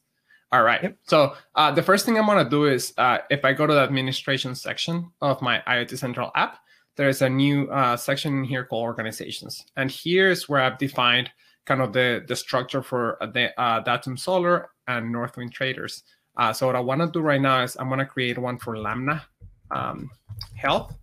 All 0.51 0.63
right. 0.63 0.81
Yep. 0.81 0.97
So 1.03 1.35
uh, 1.55 1.71
the 1.71 1.83
first 1.83 2.05
thing 2.05 2.17
I'm 2.17 2.25
gonna 2.25 2.49
do 2.49 2.65
is 2.65 2.93
uh, 2.97 3.19
if 3.29 3.43
I 3.43 3.53
go 3.53 3.67
to 3.67 3.73
the 3.73 3.81
administration 3.81 4.55
section 4.55 5.11
of 5.21 5.41
my 5.41 5.61
IoT 5.67 5.97
Central 5.97 6.31
app, 6.35 6.59
there's 6.95 7.21
a 7.21 7.29
new 7.29 7.69
uh, 7.69 7.97
section 7.97 8.43
here 8.43 8.65
called 8.65 8.83
organizations, 8.83 9.65
and 9.75 9.91
here's 9.91 10.47
where 10.47 10.61
I've 10.61 10.77
defined 10.77 11.29
kind 11.65 11.81
of 11.81 11.93
the 11.93 12.23
the 12.27 12.35
structure 12.35 12.81
for 12.81 13.17
the 13.33 13.51
uh, 13.59 13.81
Datum 13.81 14.17
Solar 14.17 14.69
and 14.87 15.11
Northwind 15.11 15.51
traders. 15.51 16.03
Uh, 16.37 16.53
so 16.53 16.67
what 16.67 16.75
I 16.75 16.79
want 16.79 17.01
to 17.01 17.11
do 17.11 17.19
right 17.19 17.41
now 17.41 17.63
is 17.63 17.75
I'm 17.75 17.87
going 17.87 17.99
to 17.99 18.05
create 18.05 18.37
one 18.37 18.57
for 18.57 18.77
Lamna 18.77 19.23
um, 19.71 20.09
Health. 20.55 20.95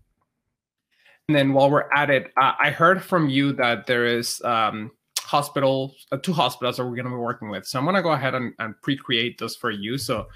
And 1.28 1.36
then 1.36 1.52
while 1.52 1.70
we're 1.70 1.90
at 1.92 2.10
it, 2.10 2.32
uh, 2.40 2.52
I 2.62 2.70
heard 2.70 3.02
from 3.02 3.28
you 3.28 3.52
that 3.54 3.86
there 3.86 4.04
is 4.06 4.40
um, 4.42 4.90
hospital, 5.24 5.94
uh, 6.12 6.18
two 6.18 6.32
hospitals 6.32 6.76
that 6.76 6.84
we're 6.84 6.90
going 6.90 7.04
to 7.04 7.10
be 7.10 7.16
working 7.16 7.48
with. 7.48 7.66
So 7.66 7.78
I'm 7.78 7.84
going 7.86 7.96
to 7.96 8.02
go 8.02 8.12
ahead 8.12 8.34
and, 8.34 8.52
and 8.58 8.80
pre-create 8.82 9.38
those 9.38 9.56
for 9.56 9.70
you. 9.70 9.96
So 9.96 10.28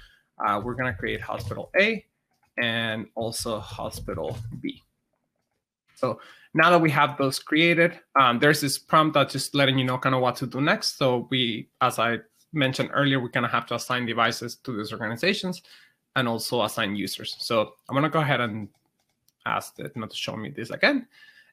uh, 0.45 0.59
we're 0.63 0.73
going 0.73 0.91
to 0.91 0.97
create 0.97 1.21
Hospital 1.21 1.69
A 1.79 2.03
and 2.57 3.05
also 3.15 3.59
Hospital 3.59 4.37
B. 4.61 4.81
So 5.95 6.19
now 6.53 6.71
that 6.71 6.81
we 6.81 6.89
have 6.89 7.17
those 7.17 7.37
created, 7.37 7.99
um, 8.19 8.39
there's 8.39 8.61
this 8.61 8.79
prompt 8.79 9.13
that's 9.13 9.33
just 9.33 9.53
letting 9.53 9.77
you 9.77 9.85
know 9.85 9.97
kind 9.97 10.15
of 10.15 10.21
what 10.21 10.35
to 10.37 10.47
do 10.47 10.59
next. 10.59 10.97
So 10.97 11.27
we, 11.29 11.69
as 11.81 11.99
I 11.99 12.17
mentioned 12.51 12.89
earlier, 12.91 13.19
we're 13.19 13.29
going 13.29 13.43
to 13.43 13.49
have 13.49 13.67
to 13.67 13.75
assign 13.75 14.07
devices 14.07 14.55
to 14.63 14.75
these 14.75 14.91
organizations 14.91 15.61
and 16.15 16.27
also 16.27 16.63
assign 16.63 16.95
users. 16.95 17.35
So 17.39 17.73
I'm 17.87 17.93
going 17.93 18.03
to 18.03 18.09
go 18.09 18.21
ahead 18.21 18.41
and 18.41 18.69
ask 19.45 19.77
it 19.79 19.95
not 19.95 20.09
to 20.09 20.15
show 20.15 20.35
me 20.35 20.49
this 20.49 20.71
again. 20.71 21.07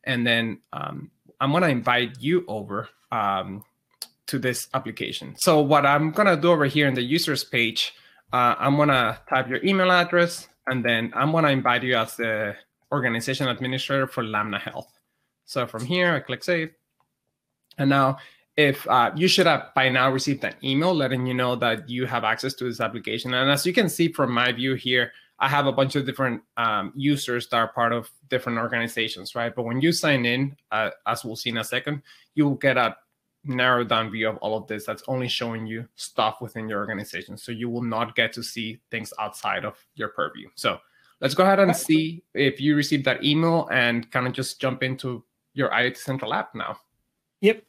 And 0.07 0.27
then 0.27 0.61
um, 0.73 1.11
I'm 1.41 1.51
going 1.51 1.63
to 1.63 1.69
invite 1.69 2.21
you 2.21 2.45
over 2.49 2.89
um, 3.13 3.65
to 4.29 4.39
this 4.39 4.69
application. 4.73 5.35
So 5.37 5.61
what 5.61 5.85
I'm 5.85 6.13
going 6.13 6.29
to 6.29 6.41
do 6.41 6.51
over 6.51 6.67
here 6.67 6.89
in 6.89 6.95
the 6.95 7.03
users 7.03 7.45
page, 7.45 7.93
uh, 8.33 8.55
I'm 8.59 8.77
going 8.77 8.89
to 8.89 9.19
type 9.29 9.49
your 9.49 9.63
email 9.65 9.91
address, 9.91 10.49
and 10.67 10.85
then 10.85 11.13
I'm 11.15 11.33
going 11.33 11.45
to 11.45 11.51
invite 11.51 11.83
you 11.83 11.97
as 11.97 12.17
the 12.17 12.57
organization 12.93 13.49
administrator 13.49 14.07
for 14.07 14.23
Lamna 14.23 14.59
Health. 14.59 14.93
So 15.45 15.67
from 15.67 15.85
here, 15.85 16.15
I 16.15 16.21
click 16.21 16.43
save. 16.43 16.71
And 17.79 17.91
now 17.91 18.19
if 18.57 18.89
uh, 18.89 19.13
you 19.15 19.29
should 19.29 19.47
have 19.47 19.75
by 19.75 19.89
now 19.91 20.11
received 20.11 20.43
an 20.45 20.55
email 20.65 20.95
letting 20.95 21.27
you 21.27 21.35
know 21.35 21.57
that 21.57 21.89
you 21.89 22.07
have 22.07 22.25
access 22.25 22.55
to 22.55 22.65
this 22.65 22.81
application. 22.81 23.35
And 23.35 23.51
as 23.51 23.67
you 23.67 23.73
can 23.73 23.89
see 23.89 24.09
from 24.09 24.33
my 24.33 24.51
view 24.53 24.75
here, 24.75 25.13
I 25.39 25.49
have 25.49 25.67
a 25.67 25.73
bunch 25.73 25.97
of 25.97 26.07
different 26.07 26.43
um, 26.57 26.93
users 26.97 27.49
that 27.49 27.57
are 27.57 27.69
part 27.69 27.93
of 27.93 28.11
different 28.31 28.59
organizations, 28.59 29.35
right? 29.35 29.55
But 29.55 29.65
when 29.65 29.81
you 29.81 29.93
sign 29.93 30.25
in, 30.25 30.57
uh, 30.71 30.91
as 31.07 31.25
we'll 31.25 31.37
see 31.37 31.51
in 31.51 31.59
a 31.59 31.65
second, 31.65 32.03
you 32.35 32.45
will 32.45 32.55
get 32.55 32.77
a 32.77 32.97
narrowed 33.45 33.89
down 33.89 34.11
view 34.11 34.29
of 34.29 34.37
all 34.39 34.57
of 34.57 34.67
this 34.67 34.85
that's 34.85 35.03
only 35.09 35.29
showing 35.29 35.67
you 35.67 35.87
stuff 35.95 36.41
within 36.41 36.69
your 36.69 36.81
organization. 36.81 37.37
So 37.37 37.53
you 37.53 37.69
will 37.69 37.83
not 37.83 38.17
get 38.17 38.33
to 38.35 38.43
see 38.43 38.81
things 38.91 39.13
outside 39.19 39.65
of 39.65 39.77
your 39.95 40.09
purview. 40.09 40.49
So 40.55 40.79
let's 41.21 41.35
go 41.35 41.45
ahead 41.45 41.61
and 41.61 41.77
see 41.77 42.23
if 42.35 42.61
you 42.61 42.75
received 42.75 43.05
that 43.05 43.23
email 43.23 43.69
and 43.71 44.11
kind 44.11 44.27
of 44.27 44.33
just 44.33 44.61
jump 44.61 44.83
into 44.83 45.23
your 45.55 45.71
IoT 45.71 45.97
Central 45.97 46.35
app 46.35 46.55
now. 46.55 46.79
Yep. 47.41 47.63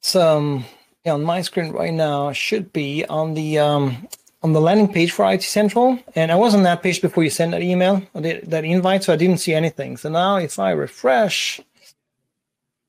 So 0.00 0.38
um, 0.38 0.64
on 1.06 1.22
my 1.22 1.42
screen 1.42 1.72
right 1.72 1.92
now 1.92 2.32
should 2.32 2.72
be 2.72 3.04
on 3.06 3.34
the 3.34 3.58
um, 3.58 4.08
on 4.44 4.52
the 4.52 4.60
landing 4.60 4.92
page 4.92 5.10
for 5.10 5.24
IoT 5.24 5.42
Central, 5.42 5.98
and 6.14 6.30
I 6.30 6.36
was 6.36 6.54
on 6.54 6.64
that 6.64 6.82
page 6.82 7.00
before 7.00 7.24
you 7.24 7.30
sent 7.30 7.52
that 7.52 7.62
email, 7.62 8.02
that 8.12 8.64
invite, 8.64 9.02
so 9.02 9.14
I 9.14 9.16
didn't 9.16 9.38
see 9.38 9.54
anything. 9.54 9.96
So 9.96 10.10
now, 10.10 10.36
if 10.36 10.58
I 10.58 10.72
refresh, 10.72 11.62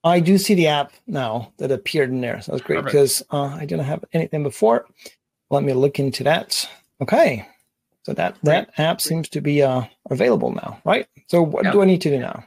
I 0.04 0.20
do 0.20 0.38
see 0.38 0.54
the 0.54 0.68
app 0.68 0.92
now 1.08 1.54
that 1.58 1.72
appeared 1.72 2.10
in 2.10 2.20
there. 2.20 2.42
So 2.42 2.52
that's 2.52 2.64
great 2.64 2.84
because 2.84 3.24
uh, 3.32 3.58
I 3.60 3.66
didn't 3.66 3.86
have 3.86 4.04
anything 4.12 4.44
before. 4.44 4.86
Let 5.50 5.64
me 5.64 5.72
look 5.72 5.98
into 5.98 6.26
that. 6.26 6.70
Okay, 7.02 7.48
so 8.04 8.14
that 8.14 8.36
that 8.44 8.72
app 8.78 9.00
seems 9.00 9.30
to 9.30 9.40
be 9.40 9.64
uh, 9.64 9.84
available 10.10 10.52
now, 10.52 10.82
right? 10.84 11.08
So 11.28 11.42
what 11.42 11.64
do 11.72 11.82
I 11.82 11.86
need 11.86 12.02
to 12.02 12.10
do 12.10 12.20
now? 12.20 12.44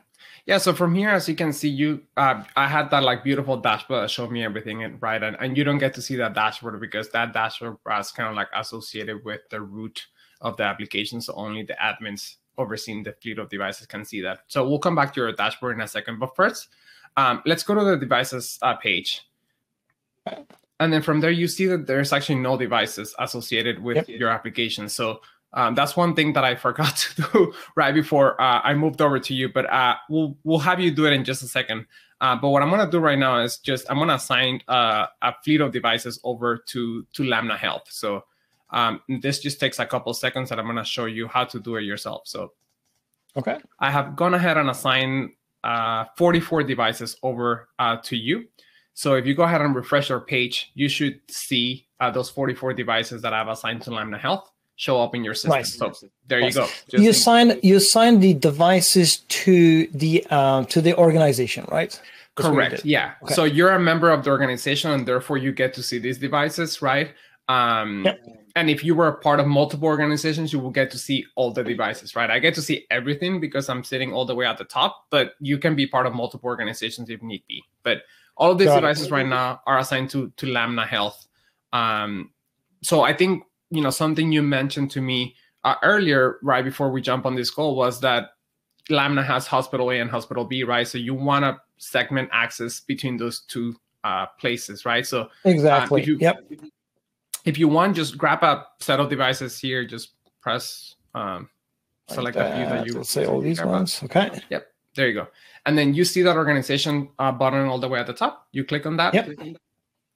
Yeah, 0.49 0.57
so 0.57 0.73
from 0.73 0.95
here, 0.95 1.11
as 1.11 1.29
you 1.29 1.35
can 1.35 1.53
see, 1.53 1.69
you 1.69 2.01
uh, 2.17 2.43
I 2.57 2.69
had 2.69 2.91
that 2.91 3.03
like 3.03 3.23
beautiful 3.23 3.59
dashboard 3.59 4.05
that 4.05 4.11
showed 4.11 4.31
me 4.31 4.43
everything, 4.43 4.83
and 4.83 4.97
right, 5.03 5.23
and, 5.23 5.37
and 5.39 5.59
you 5.59 5.63
don't 5.63 5.77
get 5.77 5.93
to 5.97 6.01
see 6.01 6.17
that 6.17 6.33
dashboard 6.33 6.81
because 6.81 7.11
that 7.11 7.35
dashboard 7.35 7.77
was 7.85 8.11
kind 8.13 8.31
of 8.31 8.35
like 8.35 8.49
associated 8.55 9.23
with 9.27 9.43
the 9.51 9.61
root 9.61 10.07
of 10.41 10.57
the 10.57 10.63
application, 10.63 11.21
so 11.21 11.35
only 11.35 11.65
the 11.65 11.75
admins 11.75 12.37
overseeing 12.57 13.03
the 13.03 13.13
fleet 13.21 13.39
of 13.39 13.51
devices 13.51 13.87
can 13.87 14.07
see 14.07 14.23
that. 14.23 14.39
So 14.49 14.67
we'll 14.67 14.79
come 14.79 14.95
back 14.95 15.13
to 15.13 15.21
your 15.21 15.33
dashboard 15.33 15.77
in 15.77 15.83
a 15.83 15.87
second, 15.87 16.19
but 16.19 16.35
first, 16.35 16.69
um, 17.19 17.43
let's 17.45 17.63
go 17.63 17.75
to 17.75 17.85
the 17.85 17.99
devices 17.99 18.59
uh, 18.63 18.75
page. 18.77 19.29
And 20.81 20.91
then 20.91 21.03
from 21.03 21.21
there, 21.21 21.31
you 21.31 21.47
see 21.47 21.67
that 21.67 21.87
there's 21.87 22.15
actually 22.15 22.37
no 22.37 22.57
devices 22.57 23.15
associated 23.19 23.83
with 23.83 23.97
yep. 23.97 24.09
your 24.09 24.31
application. 24.31 24.89
So 24.89 25.21
um, 25.55 25.75
that's 25.75 25.97
one 25.97 26.15
thing 26.15 26.35
that 26.35 26.45
I 26.45 26.55
forgot 26.55 26.97
to 27.17 27.23
do 27.23 27.55
right 27.77 27.95
before 27.95 28.41
uh, 28.41 28.61
I 28.63 28.75
moved 28.75 29.01
over 29.01 29.19
to 29.19 29.35
you, 29.35 29.49
but 29.49 29.71
uh, 29.71 29.97
we'll 30.09 30.37
we'll 30.45 30.59
have 30.59 30.81
you 30.81 30.91
do 30.91 31.07
it 31.07 31.13
in 31.13 31.25
just 31.25 31.43
a 31.43 31.49
second. 31.49 31.87
Uh, 32.21 32.37
but 32.37 32.49
what 32.49 32.63
I'm 32.63 32.71
gonna 32.71 32.91
do 32.91 32.99
right 32.99 33.19
now 33.19 33.41
is 33.41 33.59
just 33.59 33.87
I'm 33.91 33.99
gonna 33.99 34.15
assign 34.15 34.61
uh, 34.69 35.07
a 35.23 35.35
fleet 35.45 35.61
of 35.61 35.73
devices 35.73 36.21
over 36.25 36.59
to 36.69 37.07
to 37.13 37.25
Lamna 37.25 37.57
Health. 37.57 37.87
So 37.89 38.25
um, 38.71 39.01
this 39.21 39.39
just 39.39 39.61
takes 39.61 39.79
a 39.79 39.87
couple 39.87 40.13
seconds, 40.15 40.51
and 40.51 40.61
I'm 40.61 40.67
gonna 40.67 40.85
show 40.85 41.07
you 41.07 41.29
how 41.29 41.45
to 41.45 41.61
do 41.61 41.77
it 41.77 41.83
yourself. 41.83 42.23
So 42.27 42.53
okay, 43.37 43.59
I 43.79 43.91
have 43.91 44.17
gone 44.17 44.35
ahead 44.35 44.59
and 44.59 44.69
assigned 44.69 45.31
uh, 45.65 46.05
44 46.17 46.65
devices 46.65 47.17
over 47.23 47.69
uh, 47.79 47.97
to 48.05 48.17
you. 48.17 48.49
So 48.95 49.15
if 49.15 49.27
you 49.27 49.35
go 49.35 49.45
ahead 49.45 49.61
and 49.61 49.75
refresh 49.77 50.09
your 50.09 50.21
page, 50.21 50.73
you 50.75 50.89
should 50.89 51.21
see 51.31 51.87
those 52.13 52.31
44 52.31 52.75
devices 52.75 53.23
that 53.23 53.33
I've 53.33 53.47
assigned 53.47 53.83
to 53.83 53.91
Lamna 53.91 54.19
Health 54.19 54.51
show 54.79 55.03
up 55.03 55.15
in 55.15 55.25
your 55.25 55.35
system. 55.35 55.51
Right. 55.51 55.67
So 55.67 55.93
there 56.29 56.41
you 56.41 56.53
go. 56.53 56.67
Just 56.89 57.05
you 57.05 57.13
sign 57.13 57.59
you 57.63 57.81
sign 57.81 58.21
the 58.21 58.33
devices 58.33 59.19
to 59.43 59.87
the 59.89 60.25
um, 60.27 60.65
to 60.67 60.81
the 60.81 60.97
organization, 60.97 61.67
right? 61.71 62.01
That's 62.37 62.49
Correct. 62.49 62.85
Yeah. 62.85 63.15
Okay. 63.25 63.35
So 63.35 63.45
you're 63.45 63.73
a 63.73 63.81
member 63.81 64.11
of 64.11 64.25
the 64.25 64.31
organization, 64.31 64.93
and 64.93 65.07
therefore 65.07 65.37
you 65.37 65.53
get 65.53 65.75
to 65.75 65.83
see 65.83 65.99
these 65.99 66.19
devices, 66.19 66.81
right? 66.81 67.13
Um, 67.49 68.05
yep. 68.05 68.21
And 68.55 68.71
if 68.71 68.85
you 68.85 68.95
were 68.95 69.09
a 69.09 69.17
part 69.17 69.41
of 69.41 69.47
multiple 69.47 69.89
organizations, 69.89 70.53
you 70.53 70.59
will 70.61 70.71
get 70.71 70.91
to 70.93 70.99
see 70.99 71.25
all 71.35 71.53
the 71.53 71.63
devices, 71.63 72.15
right? 72.17 72.31
I 72.31 72.39
get 72.39 72.55
to 72.55 72.63
see 72.63 72.87
everything 72.91 73.41
because 73.41 73.69
I'm 73.69 73.85
sitting 73.85 74.13
all 74.13 74.25
the 74.25 74.35
way 74.35 74.47
at 74.47 74.59
the 74.59 74.65
top, 74.65 75.07
but 75.11 75.35
you 75.41 75.59
can 75.59 75.75
be 75.75 75.87
part 75.87 76.07
of 76.07 76.15
multiple 76.15 76.49
organizations 76.49 77.11
if 77.11 77.23
need 77.23 77.43
be. 77.49 77.63
But 77.83 78.03
all 78.37 78.51
of 78.51 78.59
these 78.59 78.69
Got 78.69 78.77
devices 78.77 79.07
it. 79.07 79.13
right 79.13 79.27
now 79.27 79.61
are 79.67 79.79
assigned 79.79 80.11
to 80.11 80.33
to 80.37 80.47
Lamna 80.47 80.87
Health. 80.87 81.27
Um, 81.73 82.31
so 82.83 83.03
I 83.03 83.13
think 83.13 83.43
you 83.71 83.83
know 83.83 83.91
something 83.91 84.33
you 84.33 84.43
mentioned 84.43 84.91
to 84.93 85.01
me 85.01 85.35
uh, 85.65 85.75
earlier 85.83 86.39
right 86.43 86.65
before 86.65 86.91
we 86.91 87.01
jump 87.01 87.27
on 87.27 87.35
this 87.35 87.51
call 87.51 87.77
was 87.77 88.01
that 88.01 88.31
lamna 88.89 89.23
has 89.23 89.47
hospital 89.47 89.91
a 89.91 90.01
and 90.01 90.11
hospital 90.11 90.45
b 90.45 90.65
right? 90.65 90.89
So 90.89 90.99
you 90.99 91.15
want 91.15 91.45
to 91.45 91.61
segment 91.77 92.29
access 92.33 92.81
between 92.81 93.17
those 93.17 93.41
two 93.41 93.77
uh, 94.05 94.27
places 94.39 94.85
right? 94.85 95.07
So 95.07 95.29
exactly. 95.45 96.01
uh, 96.01 96.03
if 96.03 96.09
you, 96.09 96.19
yep. 96.21 96.51
if 97.45 97.59
you 97.59 97.69
want 97.69 97.97
just 97.97 98.17
grab 98.17 98.43
a 98.43 98.67
set 98.81 99.01
of 99.01 99.11
devices 99.11 99.59
here 99.59 99.85
just 99.85 100.13
press 100.41 100.97
um, 101.15 101.49
select 102.09 102.37
a 102.37 102.45
few 102.57 102.65
that 102.65 102.87
you 102.87 102.93
Let's 102.95 103.11
say 103.11 103.27
all 103.27 103.41
these 103.41 103.63
ones. 103.63 104.03
Okay. 104.05 104.31
Yep. 104.51 104.67
There 104.95 105.09
you 105.09 105.15
go. 105.15 105.29
And 105.67 105.77
then 105.77 105.95
you 105.95 106.05
see 106.05 106.23
that 106.23 106.37
organization 106.37 107.09
uh, 107.19 107.33
button 107.33 107.67
all 107.67 107.79
the 107.79 107.89
way 107.89 108.01
at 108.01 108.07
the 108.07 108.15
top. 108.15 108.47
You 108.53 108.65
click 108.65 108.87
on 108.87 108.97
that. 108.97 109.15
Yep 109.15 109.59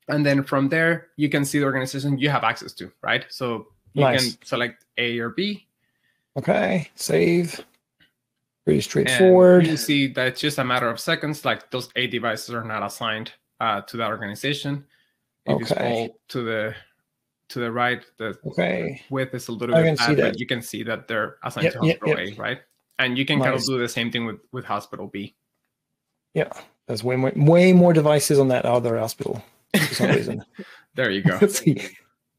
and 0.08 0.24
then 0.24 0.42
from 0.42 0.68
there 0.68 1.08
you 1.16 1.28
can 1.28 1.44
see 1.44 1.58
the 1.58 1.64
organization 1.64 2.18
you 2.18 2.28
have 2.28 2.44
access 2.44 2.72
to 2.72 2.90
right? 3.02 3.24
So 3.28 3.68
you 3.94 4.02
nice. 4.02 4.36
can 4.36 4.46
select 4.46 4.84
a 4.98 5.18
or 5.18 5.30
b. 5.30 5.66
Okay 6.36 6.90
save. 6.94 7.64
Pretty 8.64 8.80
straightforward. 8.80 9.66
you 9.66 9.76
see 9.76 10.06
that 10.08 10.28
it's 10.28 10.40
just 10.40 10.58
a 10.58 10.64
matter 10.64 10.88
of 10.88 11.00
seconds 11.00 11.44
like 11.44 11.70
those 11.70 11.88
a 11.96 12.06
devices 12.06 12.54
are 12.54 12.64
not 12.64 12.84
assigned 12.84 13.32
uh, 13.60 13.80
to 13.82 13.96
that 13.96 14.08
organization. 14.08 14.84
If 15.46 15.54
okay. 15.54 15.60
you 15.60 15.66
scroll 15.66 16.20
to 16.28 16.42
the 16.42 16.74
to 17.48 17.58
the 17.58 17.72
right 17.72 18.04
the 18.18 18.38
okay. 18.46 19.02
width 19.10 19.34
is 19.34 19.48
a 19.48 19.52
little 19.52 19.74
I 19.74 19.82
bit 19.82 19.98
bad, 19.98 20.16
but 20.16 20.38
you 20.38 20.46
can 20.46 20.62
see 20.62 20.84
that 20.84 21.08
they're 21.08 21.38
assigned 21.42 21.64
yep, 21.64 21.72
to 21.72 21.78
hospital 21.80 22.08
yep, 22.08 22.28
yep. 22.28 22.38
a 22.38 22.40
right? 22.40 22.60
And 23.00 23.18
you 23.18 23.26
can 23.26 23.40
nice. 23.40 23.46
kind 23.46 23.56
of 23.56 23.64
do 23.64 23.78
the 23.78 23.88
same 23.88 24.12
thing 24.12 24.26
with 24.26 24.38
with 24.52 24.64
hospital 24.64 25.08
b. 25.08 25.34
Yeah 26.34 26.52
there's 26.86 27.04
way 27.04 27.16
more 27.16 27.32
way 27.36 27.72
more 27.72 27.92
devices 27.92 28.38
on 28.38 28.48
that 28.48 28.64
other 28.64 28.98
hospital 28.98 29.42
for 29.76 29.94
some 29.94 30.10
reason. 30.10 30.44
there 30.94 31.10
you 31.10 31.22
go. 31.22 31.38
but 31.38 31.50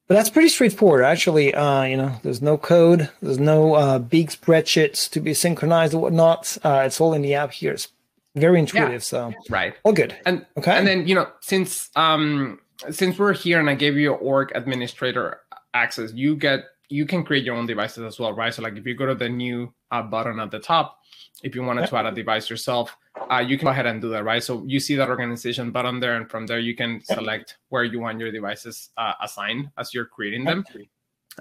that's 0.07 0.29
pretty 0.29 0.49
straightforward, 0.49 1.03
actually. 1.03 1.53
Uh, 1.53 1.83
you 1.83 1.97
know, 1.97 2.15
there's 2.23 2.41
no 2.41 2.57
code, 2.57 3.09
there's 3.21 3.39
no 3.39 3.73
uh, 3.75 3.99
big 3.99 4.29
spreadsheets 4.29 5.09
to 5.11 5.19
be 5.19 5.33
synchronized 5.33 5.93
or 5.93 6.01
whatnot. 6.01 6.57
Uh, 6.63 6.83
it's 6.85 6.99
all 7.01 7.13
in 7.13 7.21
the 7.21 7.33
app 7.33 7.51
here. 7.51 7.73
It's 7.73 7.89
very 8.35 8.59
intuitive. 8.59 8.91
Yeah. 8.93 8.99
So 8.99 9.33
right, 9.49 9.75
all 9.83 9.93
good. 9.93 10.15
And 10.25 10.45
okay, 10.57 10.77
and 10.77 10.87
then 10.87 11.07
you 11.07 11.15
know, 11.15 11.27
since 11.41 11.89
um, 11.95 12.59
since 12.89 13.17
we're 13.17 13.33
here 13.33 13.59
and 13.59 13.69
I 13.69 13.75
gave 13.75 13.97
you 13.97 14.13
org 14.13 14.51
administrator 14.55 15.39
access, 15.73 16.13
you 16.13 16.35
get 16.35 16.65
you 16.93 17.07
can 17.07 17.23
create 17.23 17.43
your 17.43 17.55
own 17.55 17.65
devices 17.65 18.03
as 18.03 18.19
well, 18.19 18.33
right? 18.33 18.53
So 18.53 18.61
like 18.61 18.77
if 18.77 18.85
you 18.85 18.93
go 18.93 19.07
to 19.07 19.15
the 19.15 19.27
new 19.27 19.73
uh, 19.89 20.03
button 20.03 20.39
at 20.39 20.51
the 20.51 20.59
top, 20.59 20.99
if 21.41 21.55
you 21.55 21.63
wanted 21.63 21.81
yep. 21.81 21.89
to 21.89 21.97
add 21.97 22.05
a 22.05 22.11
device 22.11 22.49
yourself, 22.49 22.95
uh, 23.31 23.39
you 23.39 23.57
can 23.57 23.65
go 23.65 23.71
ahead 23.71 23.87
and 23.87 23.99
do 23.99 24.09
that, 24.09 24.23
right? 24.23 24.43
So 24.43 24.63
you 24.67 24.79
see 24.79 24.95
that 24.97 25.09
organization 25.09 25.71
button 25.71 25.99
there, 25.99 26.15
and 26.17 26.29
from 26.29 26.45
there 26.45 26.59
you 26.59 26.75
can 26.75 27.01
select 27.03 27.57
where 27.69 27.83
you 27.83 27.99
want 27.99 28.19
your 28.19 28.31
devices 28.31 28.91
uh, 28.97 29.13
assigned 29.21 29.71
as 29.79 29.93
you're 29.93 30.05
creating 30.05 30.45
them 30.45 30.63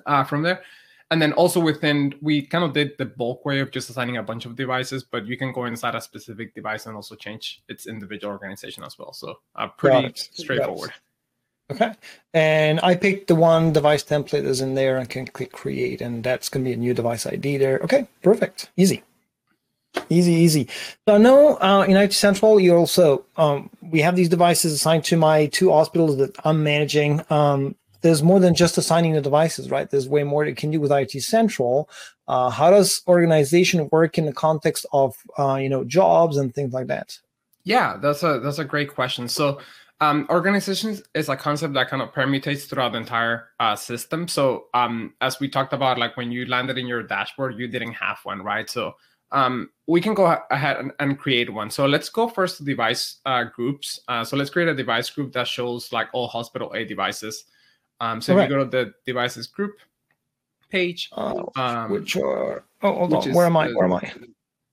uh, 0.06 0.24
from 0.24 0.42
there. 0.42 0.62
And 1.10 1.20
then 1.20 1.34
also 1.34 1.60
within, 1.60 2.14
we 2.22 2.46
kind 2.46 2.64
of 2.64 2.72
did 2.72 2.92
the 2.96 3.04
bulk 3.04 3.44
way 3.44 3.60
of 3.60 3.70
just 3.70 3.90
assigning 3.90 4.16
a 4.16 4.22
bunch 4.22 4.46
of 4.46 4.56
devices, 4.56 5.04
but 5.04 5.26
you 5.26 5.36
can 5.36 5.52
go 5.52 5.66
inside 5.66 5.94
a 5.94 6.00
specific 6.00 6.54
device 6.54 6.86
and 6.86 6.96
also 6.96 7.14
change 7.14 7.62
its 7.68 7.86
individual 7.86 8.32
organization 8.32 8.82
as 8.84 8.98
well. 8.98 9.12
So 9.12 9.34
uh, 9.54 9.68
pretty 9.68 10.12
straightforward. 10.14 10.92
Okay. 11.72 11.92
And 12.34 12.80
I 12.82 12.94
picked 12.96 13.28
the 13.28 13.34
one 13.34 13.72
device 13.72 14.04
template 14.04 14.44
that's 14.44 14.60
in 14.60 14.74
there 14.74 14.98
and 14.98 15.08
can 15.08 15.26
click 15.26 15.52
create, 15.52 16.02
and 16.02 16.22
that's 16.22 16.48
going 16.50 16.64
to 16.64 16.68
be 16.68 16.74
a 16.74 16.76
new 16.76 16.92
device 16.92 17.26
ID 17.26 17.56
there. 17.56 17.78
Okay, 17.82 18.06
perfect. 18.22 18.70
Easy. 18.76 19.02
Easy, 20.08 20.32
easy. 20.32 20.68
So 21.06 21.14
I 21.14 21.18
know 21.18 21.56
uh, 21.56 21.84
in 21.88 21.96
IoT 21.96 22.12
Central, 22.12 22.60
you 22.60 22.74
also 22.74 23.24
um, 23.36 23.70
we 23.82 24.00
have 24.00 24.16
these 24.16 24.28
devices 24.28 24.72
assigned 24.72 25.04
to 25.04 25.16
my 25.16 25.46
two 25.46 25.70
hospitals 25.70 26.18
that 26.18 26.36
I'm 26.44 26.62
managing. 26.62 27.22
Um, 27.30 27.74
there's 28.02 28.22
more 28.22 28.40
than 28.40 28.54
just 28.54 28.76
assigning 28.76 29.12
the 29.12 29.20
devices, 29.20 29.70
right? 29.70 29.88
There's 29.88 30.08
way 30.08 30.24
more 30.24 30.44
you 30.44 30.54
can 30.54 30.70
do 30.70 30.80
with 30.80 30.90
IoT 30.90 31.22
Central. 31.22 31.88
Uh, 32.28 32.50
how 32.50 32.70
does 32.70 33.00
organization 33.06 33.88
work 33.90 34.18
in 34.18 34.26
the 34.26 34.32
context 34.32 34.84
of 34.92 35.14
uh, 35.38 35.54
you 35.54 35.68
know 35.68 35.84
jobs 35.84 36.36
and 36.36 36.54
things 36.54 36.72
like 36.74 36.88
that? 36.88 37.18
Yeah, 37.64 37.96
that's 37.96 38.22
a 38.22 38.40
that's 38.40 38.58
a 38.58 38.64
great 38.64 38.92
question. 38.92 39.28
So 39.28 39.60
um, 40.00 40.26
organizations 40.30 41.02
is 41.14 41.28
a 41.28 41.36
concept 41.36 41.74
that 41.74 41.88
kind 41.88 42.02
of 42.02 42.12
permutates 42.12 42.68
throughout 42.68 42.92
the 42.92 42.98
entire 42.98 43.48
uh, 43.60 43.76
system. 43.76 44.26
So 44.26 44.64
um, 44.74 45.14
as 45.20 45.38
we 45.38 45.48
talked 45.48 45.72
about, 45.72 45.98
like 45.98 46.16
when 46.16 46.32
you 46.32 46.46
landed 46.46 46.76
in 46.76 46.86
your 46.86 47.02
dashboard, 47.02 47.58
you 47.58 47.68
didn't 47.68 47.92
have 47.92 48.18
one, 48.24 48.42
right? 48.42 48.68
So 48.68 48.94
um, 49.30 49.70
we 49.86 50.00
can 50.00 50.14
go 50.14 50.36
ahead 50.50 50.78
and, 50.78 50.92
and, 50.98 51.18
create 51.18 51.52
one. 51.52 51.70
So 51.70 51.86
let's 51.86 52.08
go 52.10 52.28
first 52.28 52.58
to 52.58 52.64
device 52.64 53.20
uh, 53.24 53.44
groups. 53.44 53.98
Uh, 54.06 54.24
so 54.24 54.36
let's 54.36 54.50
create 54.50 54.68
a 54.68 54.74
device 54.74 55.08
group 55.08 55.32
that 55.32 55.48
shows 55.48 55.90
like 55.92 56.08
all 56.12 56.28
hospital 56.28 56.70
A 56.74 56.84
devices. 56.84 57.44
Um, 58.00 58.20
so 58.20 58.36
if 58.36 58.42
you 58.42 58.56
go 58.56 58.64
to 58.64 58.70
the 58.70 58.92
devices 59.06 59.46
group 59.46 59.72
page, 60.68 61.08
uh, 61.12 61.44
um, 61.56 61.92
which 61.92 62.16
are 62.16 62.64
oh 62.82 62.92
hold 62.92 63.14
on, 63.14 63.32
where 63.32 63.46
am 63.46 63.56
I? 63.56 63.68
Where 63.68 63.84
am 63.84 63.94
I? 63.94 64.12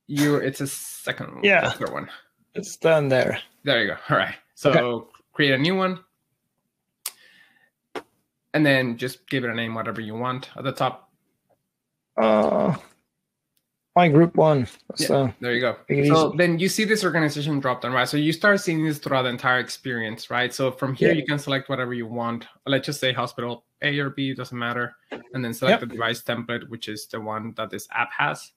You, 0.08 0.38
it's 0.38 0.60
a 0.60 0.68
second, 0.68 1.44
yeah, 1.44 1.70
third 1.70 1.94
one. 1.94 2.10
It's 2.56 2.76
down 2.76 3.10
there. 3.10 3.40
There 3.64 3.82
you 3.82 3.90
go. 3.90 3.98
All 4.10 4.18
right. 4.18 4.36
So 4.60 4.72
okay. 4.72 5.08
create 5.32 5.54
a 5.54 5.58
new 5.58 5.74
one, 5.74 6.04
and 8.54 8.66
then 8.66 8.98
just 8.98 9.26
give 9.30 9.46
it 9.46 9.50
a 9.50 9.56
name, 9.56 9.74
whatever 9.74 10.02
you 10.02 10.16
want 10.16 10.50
at 10.58 10.66
the 10.66 10.74
top. 10.74 11.10
Uh, 12.18 12.76
my 13.96 14.10
group 14.10 14.36
one. 14.36 14.68
So 14.96 15.28
yeah, 15.28 15.32
there 15.40 15.54
you 15.54 15.62
go. 15.62 15.78
So 16.14 16.34
then 16.36 16.60
you 16.60 16.68
see 16.68 16.84
this 16.84 17.06
organization 17.06 17.62
drop 17.62 17.84
down, 17.84 17.94
right? 17.94 18.06
So 18.06 18.18
you 18.18 18.34
start 18.34 18.60
seeing 18.60 18.84
this 18.84 18.98
throughout 18.98 19.22
the 19.22 19.30
entire 19.30 19.60
experience, 19.60 20.30
right? 20.30 20.54
So 20.54 20.74
from 20.74 20.94
here, 20.94 21.12
yeah. 21.12 21.16
you 21.16 21.26
can 21.26 21.40
select 21.40 21.70
whatever 21.70 21.94
you 21.94 22.06
want. 22.06 22.46
Let's 22.66 22.86
just 22.86 23.00
say 23.00 23.14
hospital 23.14 23.64
A 23.82 23.98
or 23.98 24.10
B, 24.10 24.34
doesn't 24.34 24.60
matter. 24.60 24.94
And 25.34 25.44
then 25.44 25.54
select 25.54 25.80
yep. 25.80 25.88
the 25.88 25.96
device 25.96 26.22
template, 26.22 26.68
which 26.68 26.90
is 26.90 27.08
the 27.08 27.22
one 27.22 27.54
that 27.56 27.70
this 27.70 27.88
app 27.94 28.12
has. 28.12 28.52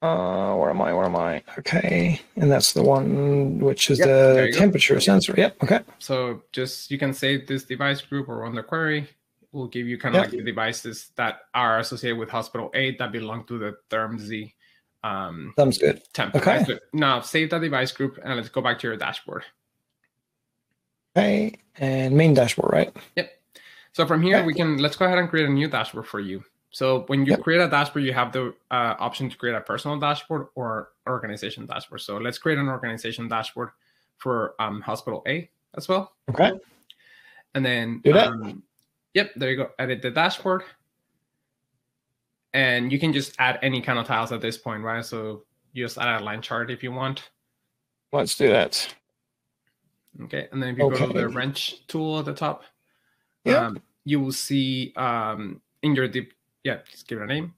Uh, 0.00 0.54
where 0.54 0.70
am 0.70 0.80
I? 0.80 0.92
Where 0.92 1.06
am 1.06 1.16
I? 1.16 1.42
Okay. 1.58 2.20
And 2.36 2.50
that's 2.50 2.72
the 2.72 2.82
one 2.82 3.58
which 3.58 3.90
is 3.90 3.98
yep, 3.98 4.06
the 4.06 4.52
temperature 4.56 4.94
go. 4.94 5.00
sensor. 5.00 5.34
Yep. 5.36 5.62
Okay. 5.64 5.80
So 5.98 6.42
just 6.52 6.90
you 6.90 6.98
can 6.98 7.12
save 7.12 7.46
this 7.46 7.64
device 7.64 8.00
group 8.00 8.28
or 8.28 8.38
run 8.38 8.54
the 8.54 8.62
query. 8.62 9.08
We'll 9.50 9.66
give 9.66 9.88
you 9.88 9.98
kind 9.98 10.14
of 10.14 10.20
yep. 10.22 10.30
like 10.30 10.38
the 10.38 10.44
devices 10.44 11.10
that 11.16 11.40
are 11.54 11.80
associated 11.80 12.18
with 12.18 12.28
hospital 12.28 12.70
A 12.74 12.96
that 12.96 13.10
belong 13.10 13.44
to 13.46 13.58
the 13.58 13.76
term 13.90 14.18
Z 14.18 14.54
um, 15.02 15.52
Sounds 15.56 15.78
good. 15.78 16.02
Template. 16.12 16.36
Okay. 16.36 16.78
Now 16.92 17.20
save 17.20 17.50
that 17.50 17.60
device 17.60 17.92
group 17.92 18.18
and 18.22 18.36
let's 18.36 18.48
go 18.48 18.60
back 18.60 18.78
to 18.80 18.88
your 18.88 18.96
dashboard. 18.96 19.44
Okay. 21.16 21.54
And 21.78 22.16
main 22.16 22.34
dashboard, 22.34 22.72
right? 22.72 22.96
Yep. 23.16 23.30
So 23.92 24.06
from 24.06 24.22
here, 24.22 24.38
okay. 24.38 24.46
we 24.46 24.54
can, 24.54 24.78
let's 24.78 24.96
go 24.96 25.06
ahead 25.06 25.18
and 25.18 25.28
create 25.28 25.48
a 25.48 25.52
new 25.52 25.68
dashboard 25.68 26.06
for 26.06 26.20
you. 26.20 26.44
So 26.78 27.00
when 27.08 27.26
you 27.26 27.32
yep. 27.32 27.42
create 27.42 27.60
a 27.60 27.68
dashboard, 27.68 28.04
you 28.04 28.12
have 28.12 28.30
the 28.30 28.54
uh, 28.70 28.94
option 29.00 29.28
to 29.28 29.36
create 29.36 29.56
a 29.56 29.60
personal 29.60 29.98
dashboard 29.98 30.46
or 30.54 30.90
organization 31.08 31.66
dashboard. 31.66 32.02
So 32.02 32.18
let's 32.18 32.38
create 32.38 32.56
an 32.56 32.68
organization 32.68 33.26
dashboard 33.26 33.70
for 34.18 34.54
um, 34.60 34.80
hospital 34.80 35.24
A 35.26 35.50
as 35.76 35.88
well. 35.88 36.12
Okay. 36.30 36.52
And 37.56 37.66
then, 37.66 38.00
Do 38.04 38.12
that. 38.12 38.28
Um, 38.28 38.62
yep, 39.12 39.32
there 39.34 39.50
you 39.50 39.56
go. 39.56 39.70
Edit 39.80 40.02
the 40.02 40.12
dashboard 40.12 40.62
and 42.54 42.92
you 42.92 43.00
can 43.00 43.12
just 43.12 43.34
add 43.40 43.58
any 43.60 43.80
kind 43.80 43.98
of 43.98 44.06
tiles 44.06 44.30
at 44.30 44.40
this 44.40 44.56
point, 44.56 44.84
right? 44.84 45.04
So 45.04 45.42
you 45.72 45.84
just 45.84 45.98
add 45.98 46.20
a 46.20 46.24
line 46.24 46.42
chart 46.42 46.70
if 46.70 46.84
you 46.84 46.92
want. 46.92 47.28
Let's 48.12 48.36
do 48.36 48.50
that. 48.50 48.94
Okay, 50.22 50.46
and 50.52 50.62
then 50.62 50.74
if 50.74 50.78
you 50.78 50.84
okay. 50.84 50.98
go 51.00 51.12
to 51.12 51.12
the 51.12 51.28
wrench 51.28 51.84
tool 51.88 52.20
at 52.20 52.24
the 52.24 52.34
top, 52.34 52.62
yeah, 53.44 53.66
um, 53.66 53.82
you 54.04 54.20
will 54.20 54.30
see 54.30 54.92
um, 54.94 55.60
in 55.82 55.96
your 55.96 56.06
deep, 56.06 56.34
yeah, 56.64 56.78
just 56.90 57.08
give 57.08 57.18
it 57.18 57.24
a 57.24 57.26
name. 57.26 57.54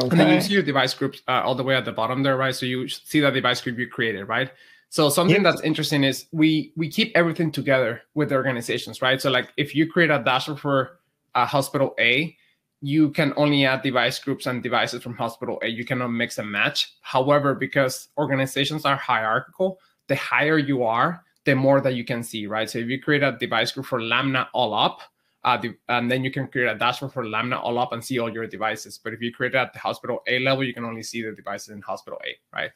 Okay. 0.00 0.10
And 0.10 0.20
then 0.20 0.34
you 0.34 0.40
see 0.40 0.54
your 0.54 0.62
device 0.62 0.94
groups 0.94 1.22
uh, 1.28 1.42
all 1.44 1.54
the 1.54 1.62
way 1.62 1.74
at 1.74 1.84
the 1.84 1.92
bottom 1.92 2.22
there, 2.22 2.36
right? 2.36 2.54
So 2.54 2.66
you 2.66 2.88
see 2.88 3.20
that 3.20 3.34
device 3.34 3.60
group 3.60 3.78
you 3.78 3.86
created, 3.86 4.24
right? 4.24 4.50
So 4.88 5.08
something 5.08 5.42
yep. 5.42 5.44
that's 5.44 5.62
interesting 5.62 6.04
is 6.04 6.26
we 6.32 6.72
we 6.76 6.88
keep 6.88 7.12
everything 7.14 7.50
together 7.50 8.02
with 8.14 8.30
the 8.30 8.34
organizations, 8.34 9.00
right? 9.00 9.20
So 9.20 9.30
like 9.30 9.48
if 9.56 9.74
you 9.74 9.86
create 9.86 10.10
a 10.10 10.22
dashboard 10.22 10.60
for 10.60 11.00
a 11.34 11.46
hospital 11.46 11.94
A, 11.98 12.36
you 12.82 13.10
can 13.10 13.32
only 13.36 13.64
add 13.64 13.82
device 13.82 14.18
groups 14.18 14.46
and 14.46 14.62
devices 14.62 15.02
from 15.02 15.14
hospital 15.14 15.58
A. 15.62 15.68
You 15.68 15.84
cannot 15.84 16.08
mix 16.08 16.38
and 16.38 16.50
match. 16.50 16.94
However, 17.00 17.54
because 17.54 18.08
organizations 18.18 18.84
are 18.84 18.96
hierarchical, 18.96 19.78
the 20.08 20.16
higher 20.16 20.58
you 20.58 20.82
are, 20.82 21.24
the 21.44 21.54
more 21.54 21.80
that 21.80 21.94
you 21.94 22.04
can 22.04 22.22
see, 22.22 22.46
right? 22.46 22.68
So 22.68 22.78
if 22.78 22.88
you 22.88 23.00
create 23.00 23.22
a 23.22 23.32
device 23.32 23.72
group 23.72 23.86
for 23.86 24.00
Lamna 24.00 24.48
all 24.52 24.74
up, 24.74 25.00
uh, 25.44 25.56
the, 25.56 25.74
and 25.88 26.10
then 26.10 26.22
you 26.24 26.30
can 26.30 26.46
create 26.46 26.68
a 26.68 26.78
dashboard 26.78 27.12
for 27.12 27.24
Lamna 27.24 27.58
all 27.58 27.78
up 27.78 27.92
and 27.92 28.04
see 28.04 28.18
all 28.18 28.32
your 28.32 28.46
devices. 28.46 28.98
But 29.02 29.12
if 29.12 29.20
you 29.20 29.32
create 29.32 29.54
it 29.54 29.58
at 29.58 29.72
the 29.72 29.78
hospital 29.78 30.22
A 30.26 30.38
level, 30.38 30.64
you 30.64 30.74
can 30.74 30.84
only 30.84 31.02
see 31.02 31.22
the 31.22 31.32
devices 31.32 31.70
in 31.70 31.82
hospital 31.82 32.20
A, 32.24 32.36
right? 32.56 32.70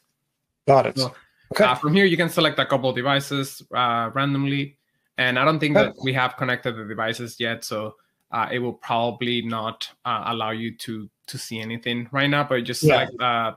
Got 0.66 0.86
it. 0.86 0.98
So, 0.98 1.14
okay. 1.52 1.64
Uh, 1.64 1.74
from 1.76 1.94
here, 1.94 2.04
you 2.04 2.16
can 2.16 2.28
select 2.28 2.58
a 2.58 2.66
couple 2.66 2.90
of 2.90 2.96
devices 2.96 3.62
uh, 3.74 4.10
randomly. 4.14 4.78
And 5.18 5.38
I 5.38 5.44
don't 5.44 5.60
think 5.60 5.74
that 5.74 5.94
we 6.02 6.12
have 6.12 6.36
connected 6.36 6.76
the 6.76 6.84
devices 6.84 7.36
yet. 7.38 7.64
So 7.64 7.94
uh, 8.32 8.48
it 8.50 8.58
will 8.58 8.74
probably 8.74 9.42
not 9.42 9.88
uh, 10.04 10.24
allow 10.26 10.50
you 10.50 10.76
to 10.78 11.08
to 11.28 11.38
see 11.38 11.60
anything 11.60 12.08
right 12.12 12.28
now, 12.28 12.44
but 12.44 12.62
just 12.62 12.82
yeah. 12.82 12.96
like 12.96 13.08
uh, 13.20 13.52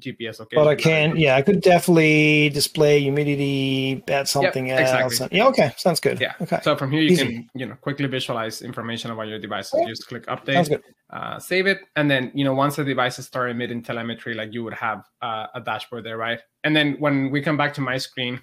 GPS 0.00 0.40
okay. 0.40 0.56
But 0.56 0.66
I 0.66 0.74
can, 0.74 1.16
yeah, 1.16 1.36
I 1.36 1.42
could 1.42 1.60
definitely 1.60 2.48
display 2.50 3.00
humidity, 3.00 4.02
add 4.08 4.28
something 4.28 4.66
yep, 4.66 4.80
else. 4.80 5.12
Exactly. 5.12 5.38
Yeah, 5.38 5.46
okay, 5.48 5.72
sounds 5.76 6.00
good. 6.00 6.20
Yeah. 6.20 6.34
Okay. 6.40 6.60
So 6.62 6.76
from 6.76 6.90
here 6.90 7.00
you 7.00 7.10
Easy. 7.10 7.24
can, 7.24 7.50
you 7.54 7.66
know, 7.66 7.74
quickly 7.74 8.06
visualize 8.06 8.62
information 8.62 9.10
about 9.10 9.28
your 9.28 9.38
device. 9.38 9.70
So 9.70 9.86
just 9.86 10.08
click 10.08 10.26
update, 10.26 10.80
uh, 11.10 11.38
save 11.38 11.66
it, 11.66 11.80
and 11.96 12.10
then 12.10 12.30
you 12.34 12.44
know 12.44 12.54
once 12.54 12.76
the 12.76 12.84
devices 12.84 13.26
start 13.26 13.50
emitting 13.50 13.82
telemetry, 13.82 14.34
like 14.34 14.52
you 14.52 14.64
would 14.64 14.74
have 14.74 15.04
uh, 15.22 15.46
a 15.54 15.60
dashboard 15.60 16.04
there, 16.04 16.16
right? 16.16 16.40
And 16.64 16.74
then 16.74 16.96
when 16.98 17.30
we 17.30 17.42
come 17.42 17.56
back 17.56 17.74
to 17.74 17.80
my 17.80 17.98
screen, 17.98 18.40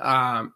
um, 0.00 0.54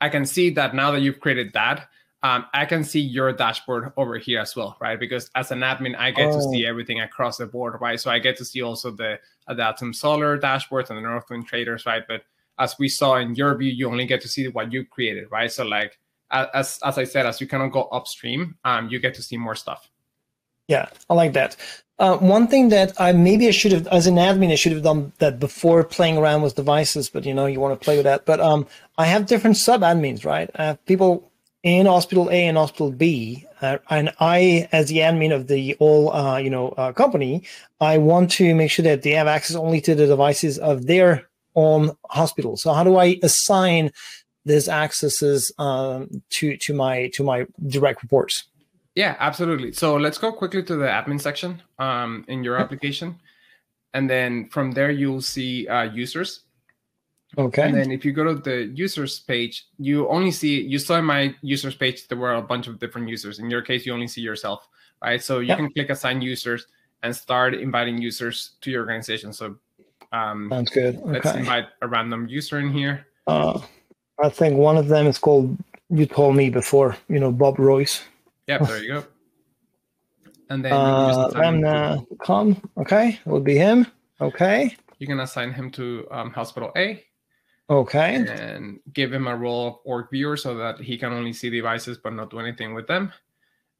I 0.00 0.08
can 0.08 0.26
see 0.26 0.50
that 0.50 0.74
now 0.74 0.90
that 0.90 1.00
you've 1.00 1.20
created 1.20 1.52
that, 1.54 1.88
um, 2.26 2.46
I 2.52 2.64
can 2.66 2.82
see 2.82 3.00
your 3.00 3.32
dashboard 3.32 3.92
over 3.96 4.18
here 4.18 4.40
as 4.40 4.56
well, 4.56 4.76
right? 4.80 4.98
Because 4.98 5.30
as 5.36 5.52
an 5.52 5.60
admin, 5.60 5.96
I 5.96 6.10
get 6.10 6.30
oh. 6.30 6.36
to 6.36 6.42
see 6.50 6.66
oh. 6.66 6.68
everything 6.68 7.00
across 7.00 7.36
the 7.36 7.46
board, 7.46 7.80
right? 7.80 8.00
So 8.00 8.10
I 8.10 8.18
get 8.18 8.36
to 8.38 8.44
see 8.44 8.62
also 8.62 8.90
the 8.90 9.20
Adatum 9.48 9.94
Solar 9.94 10.36
dashboards 10.36 10.90
and 10.90 10.98
the 10.98 11.02
Northwind 11.02 11.46
traders, 11.46 11.86
right? 11.86 12.02
But 12.06 12.22
as 12.58 12.74
we 12.80 12.88
saw 12.88 13.16
in 13.16 13.36
your 13.36 13.56
view, 13.56 13.70
you 13.70 13.88
only 13.88 14.06
get 14.06 14.20
to 14.22 14.28
see 14.28 14.48
what 14.48 14.72
you 14.72 14.84
created, 14.84 15.30
right? 15.30 15.52
So 15.52 15.64
like 15.64 15.98
as 16.32 16.80
as 16.82 16.98
I 16.98 17.04
said, 17.04 17.26
as 17.26 17.40
you 17.40 17.46
cannot 17.46 17.68
go 17.68 17.84
upstream, 17.92 18.56
um, 18.64 18.88
you 18.88 18.98
get 18.98 19.14
to 19.14 19.22
see 19.22 19.36
more 19.36 19.54
stuff. 19.54 19.88
Yeah, 20.66 20.88
I 21.08 21.14
like 21.14 21.32
that. 21.34 21.56
Uh, 22.00 22.16
one 22.16 22.48
thing 22.48 22.70
that 22.70 22.92
I 23.00 23.12
maybe 23.12 23.46
I 23.46 23.52
should 23.52 23.72
have, 23.72 23.86
as 23.86 24.08
an 24.08 24.16
admin, 24.16 24.50
I 24.50 24.56
should 24.56 24.72
have 24.72 24.82
done 24.82 25.12
that 25.18 25.38
before 25.38 25.84
playing 25.84 26.18
around 26.18 26.42
with 26.42 26.56
devices. 26.56 27.08
But 27.08 27.24
you 27.24 27.34
know, 27.34 27.46
you 27.46 27.60
want 27.60 27.78
to 27.78 27.84
play 27.84 27.96
with 27.96 28.04
that. 28.04 28.26
But 28.26 28.40
um, 28.40 28.66
I 28.98 29.06
have 29.06 29.26
different 29.26 29.56
sub 29.56 29.82
admins, 29.82 30.24
right? 30.24 30.50
I 30.56 30.64
have 30.64 30.84
people 30.86 31.30
in 31.66 31.86
hospital 31.86 32.30
A 32.30 32.46
and 32.46 32.56
hospital 32.56 32.92
B, 32.92 33.44
uh, 33.60 33.78
and 33.90 34.12
I, 34.20 34.68
as 34.70 34.86
the 34.86 34.98
admin 34.98 35.34
of 35.34 35.48
the 35.48 35.74
all, 35.80 36.12
uh, 36.12 36.38
you 36.38 36.48
know, 36.48 36.68
uh, 36.68 36.92
company, 36.92 37.42
I 37.80 37.98
want 37.98 38.30
to 38.32 38.54
make 38.54 38.70
sure 38.70 38.84
that 38.84 39.02
they 39.02 39.10
have 39.10 39.26
access 39.26 39.56
only 39.56 39.80
to 39.80 39.96
the 39.96 40.06
devices 40.06 40.58
of 40.58 40.86
their 40.86 41.28
own 41.56 41.90
hospital. 42.08 42.56
So 42.56 42.72
how 42.72 42.84
do 42.84 42.98
I 42.98 43.18
assign 43.24 43.90
these 44.44 44.68
accesses 44.68 45.50
um, 45.58 46.22
to 46.38 46.56
to 46.56 46.72
my 46.72 47.10
to 47.14 47.24
my 47.24 47.46
direct 47.66 48.00
reports? 48.00 48.44
Yeah, 48.94 49.16
absolutely. 49.18 49.72
So 49.72 49.96
let's 49.96 50.18
go 50.18 50.30
quickly 50.30 50.62
to 50.62 50.76
the 50.76 50.86
admin 50.86 51.20
section 51.20 51.62
um, 51.80 52.24
in 52.28 52.44
your 52.44 52.58
application, 52.58 53.18
and 53.92 54.08
then 54.08 54.48
from 54.50 54.70
there 54.70 54.92
you'll 54.92 55.20
see 55.20 55.66
uh, 55.66 55.82
users 55.82 56.45
Okay. 57.38 57.62
And 57.62 57.74
then 57.74 57.90
if 57.90 58.04
you 58.04 58.12
go 58.12 58.24
to 58.24 58.34
the 58.34 58.72
users 58.74 59.20
page, 59.20 59.66
you 59.78 60.08
only 60.08 60.30
see 60.30 60.62
you 60.62 60.78
saw 60.78 60.96
in 60.96 61.04
my 61.04 61.34
users 61.42 61.74
page 61.74 62.08
there 62.08 62.18
were 62.18 62.34
a 62.34 62.42
bunch 62.42 62.66
of 62.66 62.78
different 62.78 63.08
users. 63.08 63.38
In 63.38 63.50
your 63.50 63.62
case, 63.62 63.84
you 63.84 63.92
only 63.92 64.08
see 64.08 64.22
yourself, 64.22 64.66
right? 65.02 65.22
So 65.22 65.40
you 65.40 65.48
yep. 65.48 65.58
can 65.58 65.70
click 65.72 65.90
assign 65.90 66.22
users 66.22 66.66
and 67.02 67.14
start 67.14 67.54
inviting 67.54 68.00
users 68.00 68.52
to 68.62 68.70
your 68.70 68.80
organization. 68.80 69.32
So 69.32 69.56
um, 70.12 70.48
sounds 70.50 70.70
good. 70.70 70.96
Okay. 70.96 71.10
Let's 71.10 71.36
invite 71.36 71.66
a 71.82 71.88
random 71.88 72.26
user 72.28 72.58
in 72.58 72.72
here. 72.72 73.06
Uh, 73.26 73.60
I 74.22 74.30
think 74.30 74.56
one 74.56 74.76
of 74.78 74.88
them 74.88 75.06
is 75.06 75.18
called. 75.18 75.56
You 75.90 76.06
told 76.06 76.36
me 76.36 76.50
before, 76.50 76.96
you 77.08 77.20
know, 77.20 77.30
Bob 77.30 77.58
Royce. 77.58 78.02
Yep, 78.48 78.66
there 78.66 78.82
you 78.82 78.92
go. 78.94 79.04
And 80.48 80.64
then 80.64 80.72
uh, 80.72 81.30
Ramna 81.34 82.04
Khan. 82.18 82.60
Okay, 82.78 83.20
it 83.24 83.26
would 83.26 83.44
be 83.44 83.56
him. 83.56 83.86
Okay. 84.20 84.76
You 84.98 85.06
can 85.06 85.20
assign 85.20 85.52
him 85.52 85.70
to 85.72 86.06
um, 86.10 86.30
Hospital 86.30 86.72
A. 86.76 87.04
Okay. 87.68 88.14
And 88.14 88.80
give 88.92 89.12
him 89.12 89.26
a 89.26 89.36
role 89.36 89.66
of 89.68 89.74
org 89.84 90.10
viewer 90.10 90.36
so 90.36 90.54
that 90.56 90.78
he 90.78 90.96
can 90.96 91.12
only 91.12 91.32
see 91.32 91.50
devices 91.50 91.98
but 91.98 92.12
not 92.12 92.30
do 92.30 92.38
anything 92.38 92.74
with 92.74 92.86
them. 92.86 93.12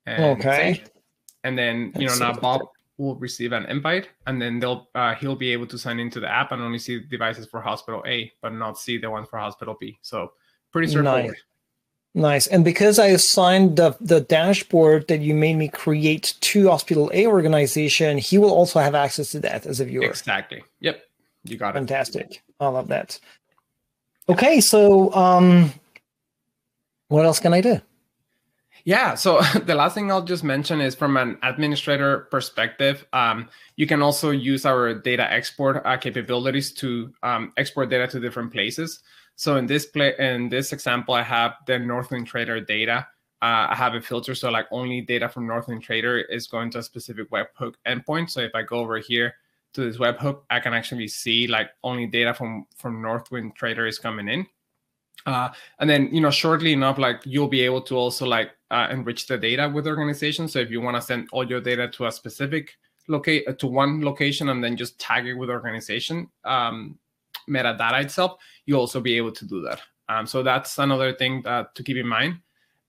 And 0.06 0.24
okay. 0.38 0.82
And 1.44 1.56
then 1.56 1.92
you 1.96 2.08
That's 2.08 2.20
know 2.20 2.32
now 2.32 2.38
Bob 2.38 2.62
will 2.98 3.16
receive 3.16 3.52
an 3.52 3.66
invite, 3.66 4.08
and 4.26 4.40
then 4.40 4.58
they'll 4.58 4.88
uh, 4.94 5.14
he'll 5.14 5.36
be 5.36 5.52
able 5.52 5.66
to 5.66 5.78
sign 5.78 6.00
into 6.00 6.18
the 6.18 6.28
app 6.28 6.50
and 6.50 6.62
only 6.62 6.78
see 6.78 7.00
devices 7.00 7.46
for 7.46 7.60
Hospital 7.60 8.02
A, 8.06 8.32
but 8.42 8.52
not 8.52 8.78
see 8.78 8.98
the 8.98 9.10
ones 9.10 9.28
for 9.28 9.38
Hospital 9.38 9.76
B. 9.78 9.98
So 10.02 10.32
pretty 10.72 10.88
straightforward. 10.88 11.26
Nice. 11.26 11.42
Nice. 12.16 12.46
And 12.46 12.64
because 12.64 12.98
I 12.98 13.08
assigned 13.08 13.76
the, 13.76 13.94
the 14.00 14.22
dashboard 14.22 15.06
that 15.08 15.20
you 15.20 15.34
made 15.34 15.56
me 15.56 15.68
create 15.68 16.32
to 16.40 16.70
Hospital 16.70 17.10
A 17.12 17.26
organization, 17.26 18.16
he 18.16 18.38
will 18.38 18.54
also 18.54 18.80
have 18.80 18.94
access 18.94 19.32
to 19.32 19.40
that 19.40 19.66
as 19.66 19.80
a 19.80 19.84
viewer. 19.84 20.06
Exactly. 20.06 20.64
Yep. 20.80 21.02
You 21.44 21.58
got 21.58 21.76
it. 21.76 21.80
Fantastic. 21.80 22.42
I 22.58 22.68
love 22.68 22.88
that. 22.88 23.20
Okay. 24.28 24.60
So, 24.60 25.12
um, 25.14 25.72
what 27.08 27.24
else 27.24 27.38
can 27.38 27.54
I 27.54 27.60
do? 27.60 27.80
Yeah. 28.86 29.14
So 29.16 29.40
the 29.66 29.74
last 29.74 29.94
thing 29.94 30.10
I'll 30.10 30.22
just 30.22 30.44
mention 30.44 30.80
is 30.80 30.94
from 30.94 31.16
an 31.16 31.38
administrator 31.42 32.28
perspective, 32.30 33.04
um, 33.12 33.48
you 33.74 33.86
can 33.86 34.00
also 34.00 34.30
use 34.30 34.64
our 34.64 34.94
data 34.94 35.30
export 35.30 35.82
uh, 35.84 35.96
capabilities 35.96 36.72
to 36.74 37.12
um, 37.22 37.52
export 37.56 37.90
data 37.90 38.06
to 38.06 38.20
different 38.20 38.52
places. 38.52 39.00
So 39.34 39.56
in 39.56 39.66
this 39.66 39.86
play, 39.86 40.14
in 40.18 40.48
this 40.48 40.72
example, 40.72 41.14
I 41.14 41.22
have 41.22 41.54
the 41.66 41.78
Northwind 41.78 42.26
Trader 42.26 42.60
data. 42.60 43.06
Uh, 43.42 43.66
I 43.68 43.74
have 43.74 43.94
a 43.94 44.00
filter, 44.00 44.34
so 44.34 44.50
like 44.50 44.66
only 44.70 45.02
data 45.02 45.28
from 45.28 45.46
Northwind 45.46 45.82
Trader 45.82 46.20
is 46.20 46.46
going 46.46 46.70
to 46.70 46.78
a 46.78 46.82
specific 46.82 47.28
webhook 47.30 47.74
endpoint. 47.86 48.30
So 48.30 48.40
if 48.40 48.54
I 48.54 48.62
go 48.62 48.78
over 48.78 48.98
here 48.98 49.34
to 49.76 49.84
this 49.84 49.98
webhook, 49.98 50.42
I 50.50 50.60
can 50.60 50.74
actually 50.74 51.08
see 51.08 51.46
like 51.46 51.70
only 51.84 52.06
data 52.06 52.34
from 52.34 52.66
from 52.76 53.00
Northwind 53.02 53.54
Trader 53.54 53.86
is 53.86 53.98
coming 53.98 54.28
in. 54.28 54.46
Uh, 55.24 55.50
and 55.78 55.88
then 55.88 56.08
you 56.12 56.20
know 56.20 56.30
shortly 56.30 56.72
enough, 56.72 56.98
like 56.98 57.20
you'll 57.24 57.48
be 57.48 57.60
able 57.60 57.82
to 57.82 57.96
also 57.96 58.26
like 58.26 58.50
uh, 58.70 58.88
enrich 58.90 59.26
the 59.26 59.38
data 59.38 59.70
with 59.72 59.86
organizations. 59.86 60.52
So 60.52 60.58
if 60.58 60.70
you 60.70 60.80
want 60.80 60.96
to 60.96 61.02
send 61.02 61.28
all 61.32 61.48
your 61.48 61.60
data 61.60 61.88
to 61.88 62.06
a 62.06 62.12
specific 62.12 62.72
locate 63.08 63.46
uh, 63.46 63.52
to 63.52 63.66
one 63.66 64.02
location 64.02 64.48
and 64.48 64.64
then 64.64 64.76
just 64.76 64.98
tag 64.98 65.26
it 65.26 65.34
with 65.34 65.50
organization, 65.50 66.28
um, 66.44 66.98
metadata 67.48 68.02
itself, 68.02 68.38
you'll 68.64 68.80
also 68.80 69.00
be 69.00 69.16
able 69.16 69.32
to 69.32 69.44
do 69.44 69.62
that. 69.62 69.80
Um, 70.08 70.26
so 70.26 70.42
that's 70.42 70.78
another 70.78 71.14
thing 71.14 71.42
that, 71.42 71.74
to 71.74 71.82
keep 71.82 71.96
in 71.96 72.06
mind. 72.06 72.38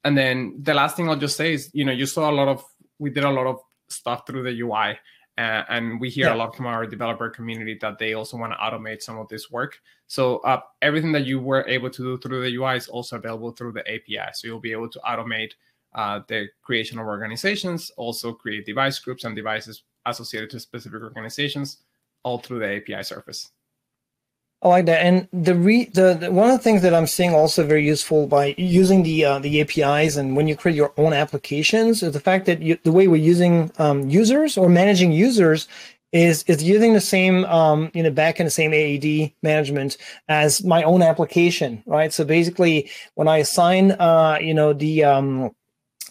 And 0.04 0.18
then 0.18 0.60
the 0.62 0.74
last 0.74 0.96
thing 0.96 1.10
I'll 1.10 1.18
just 1.18 1.36
say 1.36 1.54
is, 1.54 1.70
you 1.74 1.84
know, 1.84 1.92
you 1.92 2.06
saw 2.06 2.30
a 2.30 2.32
lot 2.32 2.48
of, 2.48 2.64
we 3.00 3.10
did 3.10 3.24
a 3.24 3.30
lot 3.30 3.48
of 3.48 3.60
stuff 3.90 4.26
through 4.26 4.44
the 4.44 4.62
UI. 4.62 4.98
Uh, 5.38 5.64
and 5.70 6.00
we 6.02 6.10
hear 6.10 6.28
yeah. 6.28 6.34
a 6.34 6.38
lot 6.38 6.56
from 6.56 6.66
our 6.66 6.86
developer 6.88 7.30
community 7.30 7.78
that 7.80 8.00
they 8.00 8.14
also 8.14 8.38
want 8.38 8.52
to 8.52 8.58
automate 8.58 9.04
some 9.04 9.20
of 9.20 9.28
this 9.28 9.52
work. 9.52 9.80
So 10.08 10.38
uh, 10.40 10.62
everything 10.82 11.12
that 11.12 11.26
you 11.26 11.40
were 11.40 11.64
able 11.68 11.92
to 11.92 12.02
do 12.02 12.18
through 12.18 12.42
the 12.42 12.56
UI 12.56 12.78
is 12.78 12.88
also 12.88 13.18
available 13.18 13.52
through 13.52 13.74
the 13.74 13.82
API. 13.82 14.32
So 14.34 14.48
you'll 14.48 14.60
be 14.60 14.72
able 14.72 14.90
to 14.90 15.00
automate 15.08 15.52
uh, 15.94 16.22
the 16.28 16.48
creation 16.64 16.98
of 16.98 17.06
organizations, 17.06 17.92
also 17.98 18.34
create 18.34 18.66
device 18.66 18.98
groups 19.00 19.26
and 19.26 19.36
devices 19.36 19.84
associated 20.06 20.50
to 20.52 20.60
specific 20.60 21.02
organizations, 21.02 21.84
all 22.24 22.40
through 22.40 22.60
the 22.60 22.78
API 22.78 23.04
surface. 23.04 23.52
I 24.62 24.70
like 24.70 24.86
that. 24.88 25.06
And 25.06 25.28
the, 25.32 25.54
re, 25.54 25.86
the, 25.86 26.16
the 26.16 26.32
one 26.32 26.50
of 26.50 26.58
the 26.58 26.64
things 26.64 26.82
that 26.82 26.94
I'm 26.94 27.06
seeing 27.06 27.34
also 27.34 27.66
very 27.66 27.86
useful 27.86 28.26
by 28.26 28.56
using 28.58 29.04
the 29.04 29.24
uh, 29.24 29.40
the 29.40 29.62
APIs 29.62 30.18
and 30.18 30.36
when 30.36 30.48
you 30.48 30.56
create 30.56 30.76
your 30.76 30.94
own 30.98 31.14
applications 31.14 32.02
is 32.02 32.14
the 32.14 32.20
fact 32.20 32.48
that 32.48 32.62
you, 32.62 32.78
the 32.84 32.92
way 32.92 33.08
we're 33.08 33.18
using 33.18 33.72
um, 33.78 34.10
users 34.10 34.58
or 34.58 34.68
managing 34.68 35.12
users 35.12 35.68
is 36.12 36.44
is 36.44 36.64
using 36.64 36.94
the 36.94 37.02
same 37.02 37.46
um, 37.46 37.92
you 37.94 38.02
know 38.02 38.10
back 38.10 38.40
in 38.40 38.46
the 38.46 38.50
same 38.50 38.74
AAD 38.74 39.32
management 39.44 39.98
as 40.28 40.64
my 40.64 40.82
own 40.84 41.04
application, 41.04 41.84
right? 41.86 42.12
So 42.12 42.26
basically, 42.26 42.90
when 43.14 43.28
I 43.28 43.38
assign 43.38 43.92
uh, 43.92 44.40
you 44.42 44.56
know 44.56 44.74
the 44.74 45.04
um, 45.04 45.52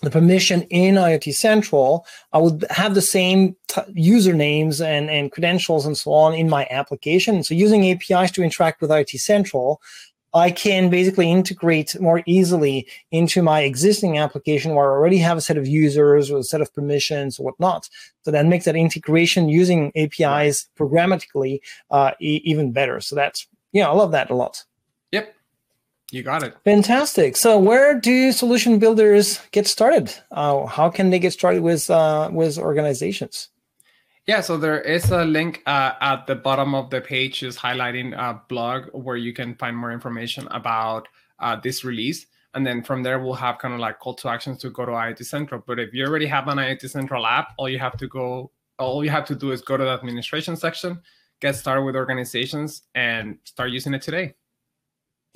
the 0.03 0.11
permission 0.11 0.63
in 0.63 0.97
IoT 0.97 1.35
Central, 1.35 2.07
I 2.33 2.39
would 2.39 2.65
have 2.71 2.95
the 2.95 3.03
same 3.03 3.57
t- 3.69 3.81
usernames 3.97 4.85
and, 4.85 5.09
and 5.11 5.33
credentials 5.33 5.87
and 5.87 5.97
so 5.97 6.13
on 6.13 6.35
in 6.35 6.49
my 6.49 6.67
application. 6.71 7.43
So 7.43 7.55
using 7.55 7.91
APIs 7.91 8.31
to 8.33 8.43
interact 8.43 8.81
with 8.81 8.91
IoT 8.91 9.19
Central, 9.19 9.81
I 10.35 10.51
can 10.51 10.91
basically 10.91 11.31
integrate 11.31 11.99
more 11.99 12.23
easily 12.27 12.87
into 13.11 13.41
my 13.43 13.63
existing 13.63 14.19
application 14.19 14.75
where 14.75 14.85
I 14.85 14.95
already 14.95 15.19
have 15.19 15.39
a 15.39 15.41
set 15.41 15.57
of 15.57 15.67
users 15.67 16.31
or 16.31 16.39
a 16.39 16.43
set 16.43 16.61
of 16.61 16.75
permissions 16.75 17.39
or 17.39 17.45
whatnot. 17.47 17.89
So 18.23 18.31
that 18.33 18.45
makes 18.45 18.67
that 18.67 18.77
integration 18.77 19.49
using 19.49 19.93
APIs 19.97 20.69
programmatically 20.79 21.61
uh, 21.91 22.11
e- 22.21 22.43
even 22.45 22.73
better. 22.73 23.01
So 23.01 23.17
that's, 23.17 23.47
yeah, 23.73 23.89
I 23.89 23.93
love 23.93 24.13
that 24.13 24.31
a 24.31 24.35
lot. 24.35 24.65
You 26.17 26.23
got 26.23 26.43
it. 26.43 26.57
Fantastic. 26.65 27.37
So, 27.37 27.59
where 27.59 28.01
do 28.01 28.33
solution 28.33 28.79
builders 28.79 29.39
get 29.51 29.67
started? 29.67 30.15
Uh, 30.31 30.65
how 30.65 30.89
can 30.89 31.11
they 31.11 31.19
get 31.19 31.35
started 31.35 31.63
with 31.63 31.91
uh, 31.91 32.31
with 32.33 32.57
organizations? 32.57 33.51
Yeah, 34.27 34.41
so 34.41 34.57
there 34.57 34.81
is 34.81 35.11
a 35.11 35.27
link 35.27 35.63
uh, 35.67 35.93
at 36.01 36.27
the 36.27 36.35
bottom 36.35 36.75
of 36.75 36.89
the 36.89 37.03
page 37.03 37.43
is 37.43 37.59
highlighting 37.59 38.15
a 38.17 38.41
blog 38.49 38.85
where 38.95 39.19
you 39.19 39.35
can 39.35 39.57
find 39.57 39.77
more 39.77 39.93
information 39.93 40.49
about 40.53 41.07
uh, 41.39 41.61
this 41.63 41.85
release. 41.85 42.25
And 42.55 42.67
then 42.67 42.83
from 42.83 43.03
there, 43.03 43.19
we'll 43.19 43.35
have 43.35 43.59
kind 43.59 43.75
of 43.75 43.81
like 43.81 43.99
call 43.99 44.15
to 44.15 44.31
actions 44.31 44.57
to 44.63 44.71
go 44.71 44.87
to 44.87 44.93
IoT 44.93 45.23
Central. 45.27 45.63
But 45.67 45.79
if 45.79 45.93
you 45.93 46.07
already 46.07 46.27
have 46.27 46.49
an 46.49 46.57
IoT 46.57 46.89
Central 46.89 47.27
app, 47.27 47.49
all 47.59 47.69
you 47.69 47.79
have 47.79 47.99
to 47.99 48.09
go, 48.09 48.51
all 48.79 49.05
you 49.05 49.11
have 49.11 49.27
to 49.27 49.35
do 49.35 49.53
is 49.53 49.61
go 49.61 49.77
to 49.77 49.85
the 49.85 49.91
administration 49.91 50.57
section, 50.57 50.99
get 51.41 51.57
started 51.57 51.83
with 51.83 51.95
organizations, 51.95 52.85
and 52.95 53.37
start 53.45 53.71
using 53.71 53.93
it 53.93 54.01
today. 54.01 54.35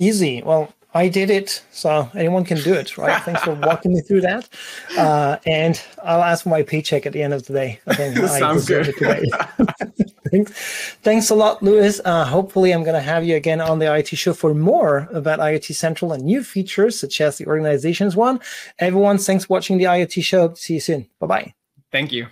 Easy. 0.01 0.41
Well, 0.41 0.73
I 0.93 1.07
did 1.07 1.29
it, 1.29 1.63
so 1.71 2.09
anyone 2.15 2.43
can 2.43 2.57
do 2.57 2.73
it, 2.73 2.97
right? 2.97 3.21
Thanks 3.23 3.43
for 3.43 3.53
walking 3.61 3.93
me 3.93 4.01
through 4.01 4.21
that. 4.21 4.49
Uh, 4.97 5.37
and 5.45 5.81
I'll 6.03 6.23
ask 6.23 6.43
for 6.43 6.49
my 6.49 6.63
paycheck 6.63 7.05
at 7.05 7.13
the 7.13 7.21
end 7.21 7.33
of 7.33 7.45
the 7.45 7.53
day. 7.53 7.79
I 7.87 7.95
think 7.95 8.17
Sounds 8.17 8.67
good. 8.67 8.89
It 8.89 8.97
today. 8.97 9.23
thanks. 10.31 10.95
thanks 11.03 11.29
a 11.29 11.35
lot, 11.35 11.61
Luis. 11.61 12.01
Uh, 12.03 12.25
hopefully, 12.25 12.71
I'm 12.71 12.83
going 12.83 12.95
to 12.95 13.01
have 13.01 13.23
you 13.23 13.35
again 13.35 13.61
on 13.61 13.77
the 13.77 13.85
IoT 13.85 14.17
show 14.17 14.33
for 14.33 14.55
more 14.55 15.07
about 15.13 15.39
IoT 15.39 15.75
Central 15.75 16.11
and 16.13 16.23
new 16.23 16.43
features, 16.43 16.99
such 16.99 17.21
as 17.21 17.37
the 17.37 17.45
organizations 17.45 18.15
one. 18.15 18.39
Everyone, 18.79 19.19
thanks 19.19 19.45
for 19.45 19.53
watching 19.53 19.77
the 19.77 19.85
IoT 19.85 20.23
show. 20.23 20.55
See 20.55 20.73
you 20.73 20.79
soon. 20.79 21.07
Bye 21.19 21.27
bye. 21.27 21.53
Thank 21.91 22.11
you. 22.11 22.27